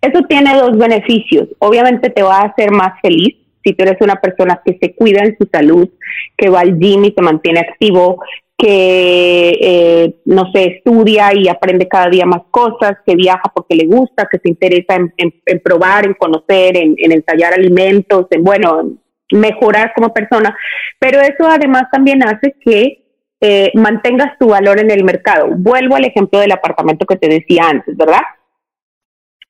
[0.00, 1.48] Eso tiene dos beneficios.
[1.58, 5.22] Obviamente te va a hacer más feliz si tú eres una persona que se cuida
[5.22, 5.88] en su salud,
[6.36, 8.22] que va al gym y se mantiene activo,
[8.60, 13.86] que, eh, no sé, estudia y aprende cada día más cosas, que viaja porque le
[13.86, 18.44] gusta, que se interesa en, en- en probar, en conocer, en, en ensayar alimentos, en,
[18.44, 19.00] bueno, en
[19.38, 20.56] mejorar como persona.
[20.98, 23.04] Pero eso además también hace que
[23.40, 25.48] eh, mantengas tu valor en el mercado.
[25.56, 28.20] Vuelvo al ejemplo del apartamento que te decía antes, ¿verdad?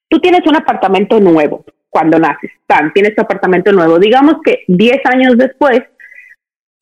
[0.09, 3.99] tú tienes un apartamento nuevo cuando naces, tan, tienes tu apartamento nuevo.
[3.99, 5.83] Digamos que 10 años después,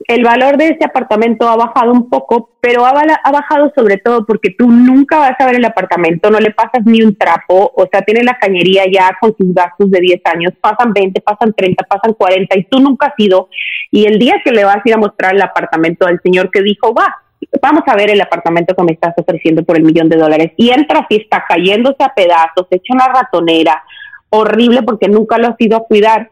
[0.07, 4.24] el valor de ese apartamento ha bajado un poco, pero ha, ha bajado sobre todo
[4.24, 7.88] porque tú nunca vas a ver el apartamento, no le pasas ni un trapo, o
[7.90, 11.84] sea, tiene la cañería ya con sus gastos de 10 años, pasan 20, pasan 30,
[11.84, 13.49] pasan 40 y tú nunca has ido.
[13.90, 16.62] Y el día que le vas a ir a mostrar el apartamento al señor que
[16.62, 17.16] dijo, va,
[17.61, 20.53] vamos a ver el apartamento que me estás ofreciendo por el millón de dólares.
[20.57, 23.82] Y entras y está cayéndose a pedazos, hecho una ratonera,
[24.30, 26.30] horrible porque nunca lo has ido a cuidar,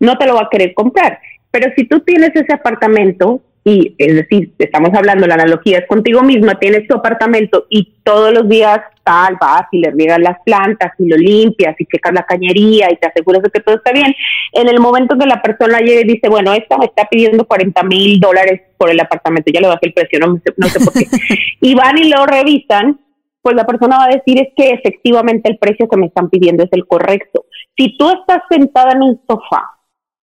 [0.00, 1.20] no te lo va a querer comprar.
[1.50, 6.22] Pero si tú tienes ese apartamento, y es decir, estamos hablando, la analogía es contigo
[6.22, 10.92] misma, tienes tu apartamento y todos los días tal, vas y le riegas las plantas
[10.98, 14.14] y lo limpias y checas la cañería y te aseguras de que todo está bien,
[14.52, 17.82] en el momento que la persona llegue y dice, bueno, esta me está pidiendo 40
[17.84, 20.92] mil dólares por el apartamento, ya le bajé el precio, no, sé- no sé por
[20.92, 21.06] qué,
[21.60, 23.00] y van y lo revisan,
[23.42, 26.64] pues la persona va a decir es que efectivamente el precio que me están pidiendo
[26.64, 27.46] es el correcto.
[27.76, 29.70] Si tú estás sentada en un sofá,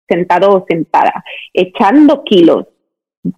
[0.08, 2.66] sentado o sentada, echando kilos,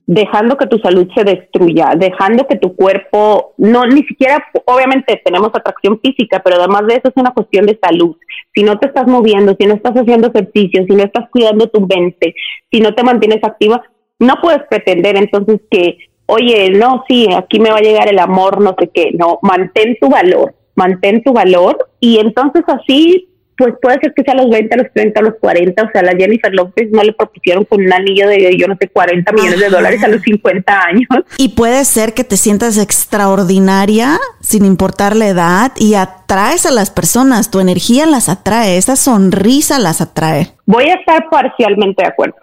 [0.07, 5.51] dejando que tu salud se destruya, dejando que tu cuerpo, no, ni siquiera, obviamente tenemos
[5.55, 8.17] atracción física, pero además de eso es una cuestión de salud.
[8.55, 11.81] Si no te estás moviendo, si no estás haciendo ejercicio, si no estás cuidando tu
[11.87, 12.35] mente,
[12.71, 13.83] si no te mantienes activa,
[14.19, 18.61] no puedes pretender entonces que, oye, no, sí, aquí me va a llegar el amor,
[18.61, 23.98] no sé qué, no, mantén tu valor, mantén tu valor y entonces así pues puede
[24.00, 26.12] ser que sea a los 20, a los 30, a los 40, o sea, la
[26.12, 29.68] Jennifer López no le propusieron con un anillo de, yo no sé, 40 millones de
[29.68, 31.09] dólares a los 50 años.
[31.38, 36.90] Y puede ser que te sientas extraordinaria sin importar la edad y atraes a las
[36.90, 40.52] personas, tu energía las atrae, esa sonrisa las atrae.
[40.64, 42.36] Voy a estar parcialmente de acuerdo.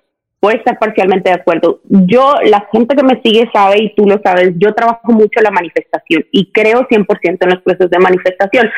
[0.50, 1.80] A estar parcialmente de acuerdo.
[1.86, 5.52] Yo, la gente que me sigue sabe, y tú lo sabes, yo trabajo mucho la
[5.52, 8.70] manifestación y creo 100% en los procesos de manifestación.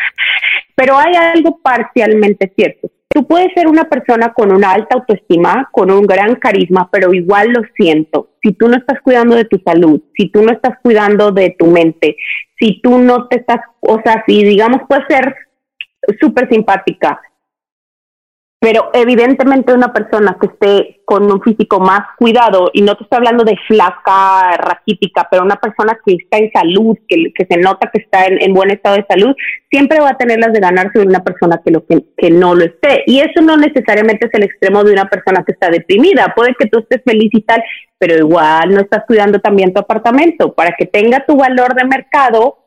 [0.76, 2.91] Pero hay algo parcialmente cierto.
[3.09, 7.49] Tú puedes ser una persona con una alta autoestima, con un gran carisma, pero igual
[7.49, 8.32] lo siento.
[8.43, 11.68] Si tú no estás cuidando de tu salud, si tú no estás cuidando de tu
[11.68, 12.18] mente,
[12.59, 15.34] si tú no te estás, o sea, si digamos puedes ser
[16.20, 17.20] súper simpática,
[18.66, 23.18] pero evidentemente una persona que esté con un físico más cuidado, y no te estoy
[23.18, 28.01] hablando de flaca, raquítica, pero una persona que está en salud, que, se nota que
[28.01, 29.36] está en, en buen estado de salud,
[29.70, 32.55] siempre va a tener las de ganar sobre una persona que, lo, que, que no
[32.55, 33.03] lo esté.
[33.05, 36.34] Y eso no necesariamente es el extremo de una persona que está deprimida.
[36.36, 37.63] Puede que tú estés feliz y tal,
[37.99, 40.55] pero igual no estás cuidando también tu apartamento.
[40.55, 42.66] Para que tenga tu valor de mercado,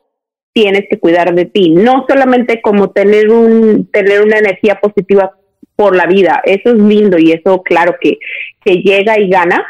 [0.53, 1.71] tienes que cuidar de ti.
[1.71, 5.33] No solamente como tener, un, tener una energía positiva
[5.79, 6.41] por la vida.
[6.43, 8.19] Eso es lindo y eso claro que,
[8.59, 9.65] que llega y gana,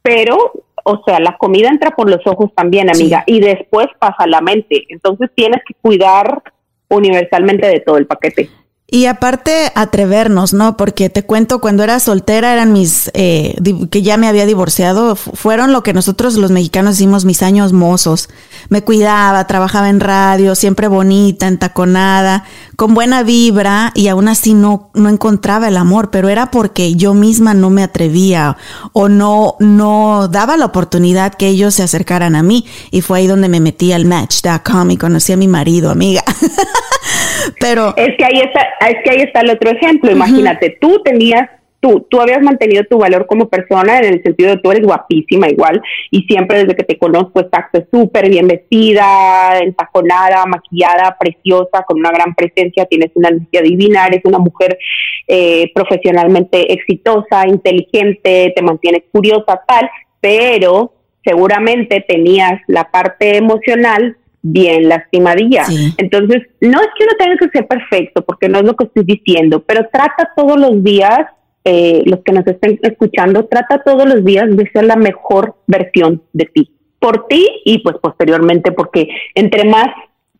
[0.00, 4.26] pero, o sea, la comida entra por los ojos también, amiga, y después pasa a
[4.26, 4.86] la mente.
[4.88, 6.42] Entonces tienes que cuidar
[6.88, 8.48] universalmente de todo el paquete.
[8.92, 10.76] Y aparte, atrevernos, ¿no?
[10.76, 13.56] Porque te cuento, cuando era soltera eran mis, eh,
[13.88, 18.28] que ya me había divorciado, fueron lo que nosotros los mexicanos decimos mis años mozos.
[18.68, 24.90] Me cuidaba, trabajaba en radio, siempre bonita, entaconada, con buena vibra y aún así no,
[24.94, 28.56] no encontraba el amor, pero era porque yo misma no me atrevía
[28.92, 32.66] o no, no daba la oportunidad que ellos se acercaran a mí.
[32.90, 36.24] Y fue ahí donde me metí al match.com y conocí a mi marido, amiga.
[37.60, 37.94] pero.
[37.96, 40.10] Es que ahí está, es que ahí está el otro ejemplo.
[40.10, 41.48] Imagínate, tú tenías
[41.80, 45.48] tú, tú habías mantenido tu valor como persona en el sentido de tú eres guapísima
[45.48, 51.98] igual y siempre desde que te conozco estás súper bien vestida, entaconada, maquillada, preciosa, con
[51.98, 54.78] una gran presencia, tienes una energía divina, eres una mujer
[55.26, 64.88] eh, profesionalmente exitosa, inteligente, te mantienes curiosa, tal, pero seguramente tenías la parte emocional bien
[64.88, 65.64] lastimadilla.
[65.96, 69.04] Entonces, no es que uno tenga que ser perfecto, porque no es lo que estoy
[69.04, 71.20] diciendo, pero trata todos los días,
[71.64, 76.22] eh, los que nos estén escuchando, trata todos los días de ser la mejor versión
[76.32, 79.88] de ti, por ti y pues posteriormente, porque entre más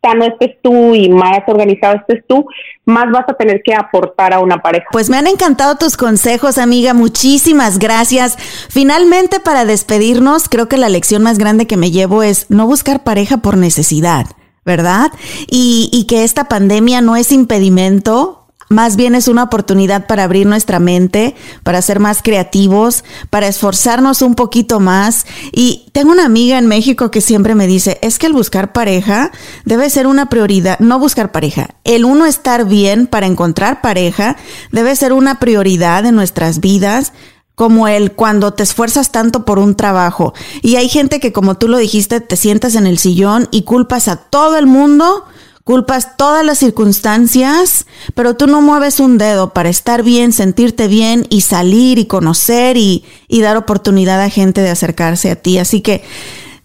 [0.02, 2.46] sano estés tú y más organizado estés tú,
[2.84, 4.86] más vas a tener que aportar a una pareja.
[4.92, 6.94] Pues me han encantado tus consejos, amiga.
[6.94, 8.36] Muchísimas gracias.
[8.68, 13.04] Finalmente, para despedirnos, creo que la lección más grande que me llevo es no buscar
[13.04, 14.26] pareja por necesidad.
[14.62, 15.10] ¿verdad?
[15.50, 18.39] Y, y, que esta pandemia no es impedimento
[18.70, 24.22] más bien es una oportunidad para abrir nuestra mente, para ser más creativos, para esforzarnos
[24.22, 25.26] un poquito más.
[25.50, 29.32] Y tengo una amiga en México que siempre me dice, es que el buscar pareja
[29.64, 34.36] debe ser una prioridad, no buscar pareja, el uno estar bien para encontrar pareja
[34.70, 37.12] debe ser una prioridad en nuestras vidas
[37.56, 40.32] como el cuando te esfuerzas tanto por un trabajo.
[40.62, 44.08] Y hay gente que, como tú lo dijiste, te sientas en el sillón y culpas
[44.08, 45.26] a todo el mundo
[45.70, 51.28] Culpas todas las circunstancias, pero tú no mueves un dedo para estar bien, sentirte bien
[51.30, 55.58] y salir y conocer y, dar oportunidad a gente de acercarse a ti.
[55.58, 56.02] Así que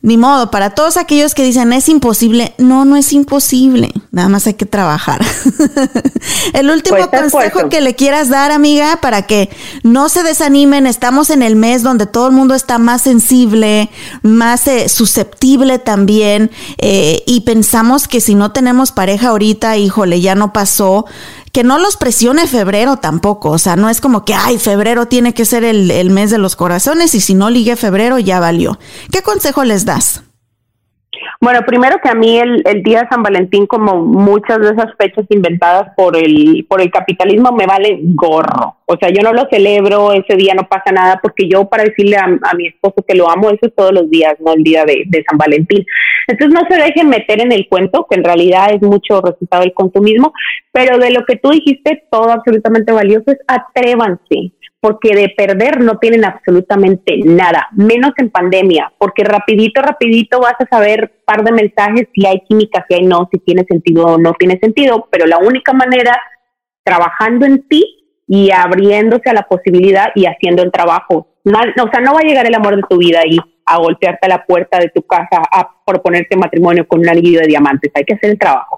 [0.06, 4.45] ni modo, para todos aquellos que dicen es imposible, no, no es imposible, nada más
[4.45, 5.20] hay que trabajar.
[6.53, 9.49] el último pues, consejo que le quieras dar, amiga, para que
[9.82, 13.89] no se desanimen, estamos en el mes donde todo el mundo está más sensible,
[14.22, 20.36] más eh, susceptible también, eh, y pensamos que si no tenemos pareja ahorita, híjole, ya
[20.36, 21.08] no pasó,
[21.56, 23.51] que no los presione febrero tampoco.
[23.51, 26.38] O sea, no es como que, ay, febrero tiene que ser el, el mes de
[26.38, 28.78] los corazones y si no ligue febrero ya valió.
[29.10, 30.24] ¿Qué consejo les das?
[31.41, 34.95] Bueno, primero que a mí el, el, día de San Valentín, como muchas de esas
[34.97, 38.78] fechas inventadas por el, por el capitalismo, me vale gorro.
[38.86, 42.17] O sea, yo no lo celebro, ese día no pasa nada, porque yo para decirle
[42.17, 45.03] a, mi esposo que lo amo, eso es todos los días, no el día de,
[45.07, 45.86] de, San Valentín.
[46.28, 49.73] Entonces no se dejen meter en el cuento, que en realidad es mucho resultado del
[49.73, 50.34] consumismo,
[50.71, 54.51] pero de lo que tú dijiste, todo absolutamente valioso es atrévanse
[54.86, 60.67] porque de perder no tienen absolutamente nada, menos en pandemia, porque rapidito, rapidito vas a
[60.67, 64.33] saber par de mensajes si hay química, si hay no, si tiene sentido o no
[64.33, 66.15] tiene sentido, pero la única manera,
[66.83, 67.83] trabajando en ti
[68.27, 71.29] y abriéndose a la posibilidad y haciendo el trabajo.
[71.45, 74.29] o sea, no va a llegar el amor de tu vida ahí a golpearte a
[74.29, 75.41] la puerta de tu casa
[75.86, 77.91] proponerte matrimonio con un anillo de diamantes.
[77.93, 78.75] Hay que hacer el trabajo.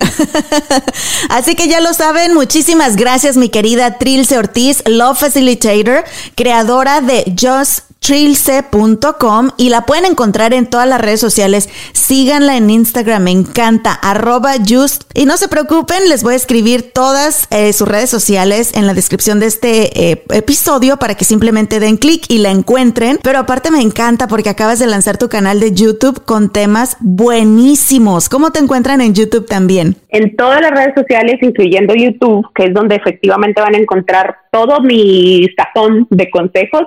[1.29, 2.33] Así que ya lo saben.
[2.33, 6.03] Muchísimas gracias, mi querida Trilce Ortiz, Love Facilitator,
[6.35, 11.69] creadora de Just trilce.com y la pueden encontrar en todas las redes sociales.
[11.93, 15.03] Síganla en Instagram, me encanta, arroba just.
[15.13, 18.93] Y no se preocupen, les voy a escribir todas eh, sus redes sociales en la
[18.93, 23.19] descripción de este eh, episodio para que simplemente den clic y la encuentren.
[23.23, 28.29] Pero aparte me encanta porque acabas de lanzar tu canal de YouTube con temas buenísimos.
[28.29, 29.95] ¿Cómo te encuentran en YouTube también?
[30.09, 34.81] En todas las redes sociales, incluyendo YouTube, que es donde efectivamente van a encontrar todo
[34.81, 36.83] mi sazón de consejos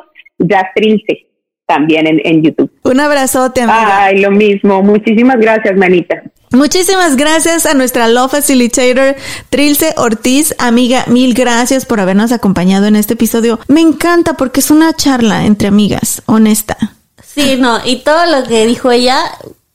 [0.74, 1.26] Trilce
[1.66, 2.70] también en, en, YouTube.
[2.82, 4.04] Un abrazote, amiga.
[4.04, 4.82] Ay, lo mismo.
[4.82, 6.22] Muchísimas gracias, manita.
[6.52, 9.14] Muchísimas gracias a nuestra Love Facilitator
[9.50, 10.52] Trilce Ortiz.
[10.58, 13.60] Amiga, mil gracias por habernos acompañado en este episodio.
[13.68, 16.76] Me encanta porque es una charla entre amigas, honesta.
[17.22, 19.16] Sí, no, y todo lo que dijo ella,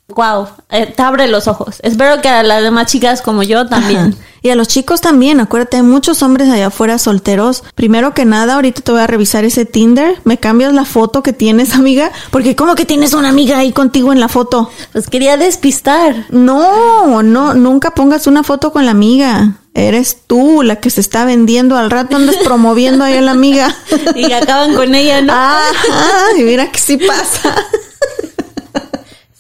[0.07, 1.77] wow, eh, te abre los ojos.
[1.81, 4.15] Espero que a las demás chicas como yo también.
[4.41, 7.63] Y a los chicos también, acuérdate, hay muchos hombres allá afuera solteros.
[7.73, 10.19] Primero que nada, ahorita te voy a revisar ese Tinder.
[10.23, 12.11] ¿Me cambias la foto que tienes, amiga?
[12.29, 14.69] Porque como que tienes una amiga ahí contigo en la foto.
[14.91, 16.27] Pues quería despistar.
[16.29, 19.55] No, no, nunca pongas una foto con la amiga.
[19.73, 23.75] Eres tú la que se está vendiendo al rato, andas promoviendo ahí a la amiga.
[24.15, 25.33] y acaban con ella, ¿no?
[25.35, 27.55] Ah, y mira que sí pasa.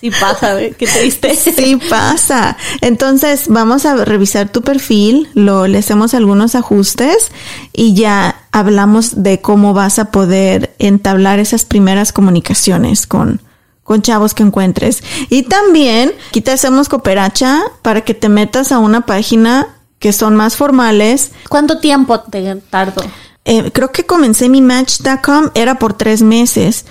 [0.05, 0.71] Sí pasa, güey.
[0.73, 1.35] Qué triste.
[1.35, 2.57] Sí pasa.
[2.81, 7.31] Entonces, vamos a revisar tu perfil, lo, le hacemos algunos ajustes
[7.73, 13.41] y ya hablamos de cómo vas a poder entablar esas primeras comunicaciones con,
[13.83, 15.01] con chavos que encuentres.
[15.29, 20.35] Y también, aquí te hacemos cooperacha para que te metas a una página que son
[20.35, 21.31] más formales.
[21.49, 23.01] ¿Cuánto tiempo te tardó?
[23.45, 26.85] Eh, creo que comencé mi match.com, era por tres meses.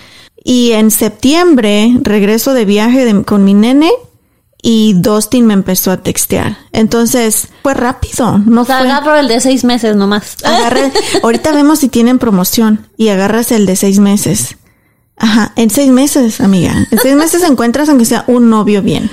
[0.47, 3.91] Y en septiembre regreso de viaje de- con mi nene
[4.63, 6.59] y Dustin me empezó a textear.
[6.73, 8.75] Entonces fue rápido, no fue.
[8.75, 10.37] agarro el de seis meses nomás.
[10.45, 10.91] Agarra-
[11.23, 14.57] ahorita vemos si tienen promoción y agarras el de seis meses.
[15.17, 16.75] Ajá, en seis meses, amiga.
[16.91, 19.11] En seis meses encuentras aunque sea un novio bien.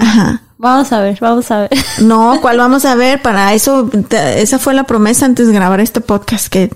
[0.00, 0.42] Ajá.
[0.58, 1.70] Vamos a ver, vamos a ver.
[2.00, 3.20] No, ¿cuál vamos a ver?
[3.20, 6.70] Para eso, esa fue la promesa antes de grabar este podcast, que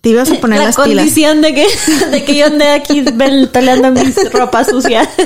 [0.00, 0.88] te ibas a poner la las pilas.
[0.88, 1.66] condición de que,
[2.10, 3.02] de que yo ande aquí
[3.52, 5.08] peleando mis ropa sucia.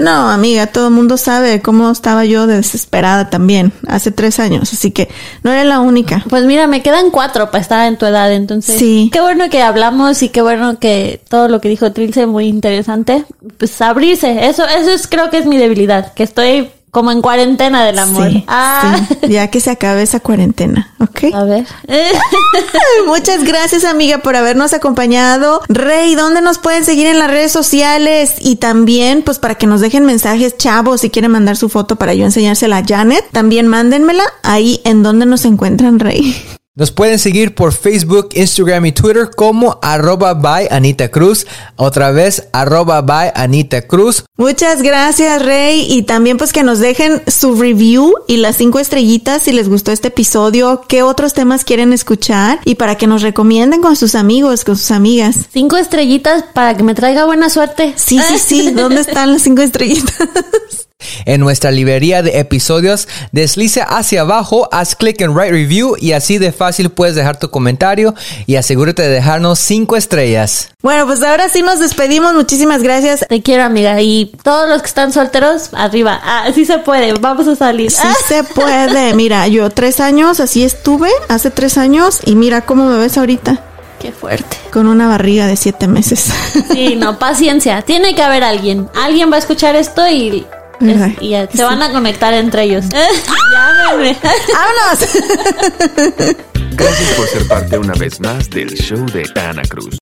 [0.00, 4.72] No, amiga, todo el mundo sabe cómo estaba yo de desesperada también hace tres años,
[4.72, 5.08] así que
[5.42, 6.24] no era la única.
[6.28, 8.78] Pues mira, me quedan cuatro para estar en tu edad, entonces.
[8.78, 9.10] Sí.
[9.12, 13.24] Qué bueno que hablamos y qué bueno que todo lo que dijo Trilce muy interesante.
[13.58, 17.84] Pues abrirse, eso, eso es, creo que es mi debilidad, que estoy como en cuarentena
[17.84, 18.30] del amor.
[18.30, 21.34] Sí, ah, sí, ya que se acabe esa cuarentena, ¿ok?
[21.34, 21.66] a ver.
[23.06, 25.60] Muchas gracias, amiga, por habernos acompañado.
[25.68, 28.36] Rey, ¿dónde nos pueden seguir en las redes sociales?
[28.38, 32.14] Y también, pues, para que nos dejen mensajes, chavos, si quieren mandar su foto para
[32.14, 36.32] yo enseñársela a Janet, también mándenmela ahí en donde nos encuentran, Rey.
[36.76, 41.46] Nos pueden seguir por Facebook, Instagram y Twitter como arroba by Anita Cruz.
[41.76, 44.24] Otra vez, arroba by Anita Cruz.
[44.36, 45.86] Muchas gracias, Rey.
[45.88, 49.92] Y también, pues, que nos dejen su review y las cinco estrellitas si les gustó
[49.92, 54.64] este episodio, qué otros temas quieren escuchar y para que nos recomienden con sus amigos,
[54.64, 55.36] con sus amigas.
[55.52, 57.94] Cinco estrellitas para que me traiga buena suerte.
[57.94, 58.70] Sí, sí, sí.
[58.74, 60.83] ¿Dónde están las cinco estrellitas?
[61.26, 66.38] En nuestra librería de episodios, desliza hacia abajo, haz clic en Write Review y así
[66.38, 68.14] de fácil puedes dejar tu comentario
[68.46, 70.70] y asegúrate de dejarnos 5 estrellas.
[70.82, 72.34] Bueno, pues ahora sí nos despedimos.
[72.34, 73.24] Muchísimas gracias.
[73.28, 74.00] Te quiero, amiga.
[74.00, 76.20] Y todos los que están solteros, arriba.
[76.22, 77.12] Ah, sí se puede.
[77.14, 77.90] Vamos a salir.
[77.90, 78.14] Sí Ah.
[78.28, 79.14] se puede.
[79.14, 83.60] Mira, yo tres años, así estuve, hace tres años, y mira cómo me ves ahorita,
[84.00, 84.56] Qué fuerte.
[84.72, 86.26] con una barriga de siete meses.
[86.72, 87.82] Sí, no, paciencia.
[87.82, 88.88] Tiene que haber alguien.
[88.94, 90.46] Alguien va a escuchar esto y,
[90.80, 91.62] es- y ya, se sí.
[91.62, 92.86] van a conectar entre ellos.
[92.90, 94.16] Llámenme.
[94.52, 95.08] ¡Vámonos!
[96.72, 99.96] Gracias por ser parte una vez más del show de Ana Cruz.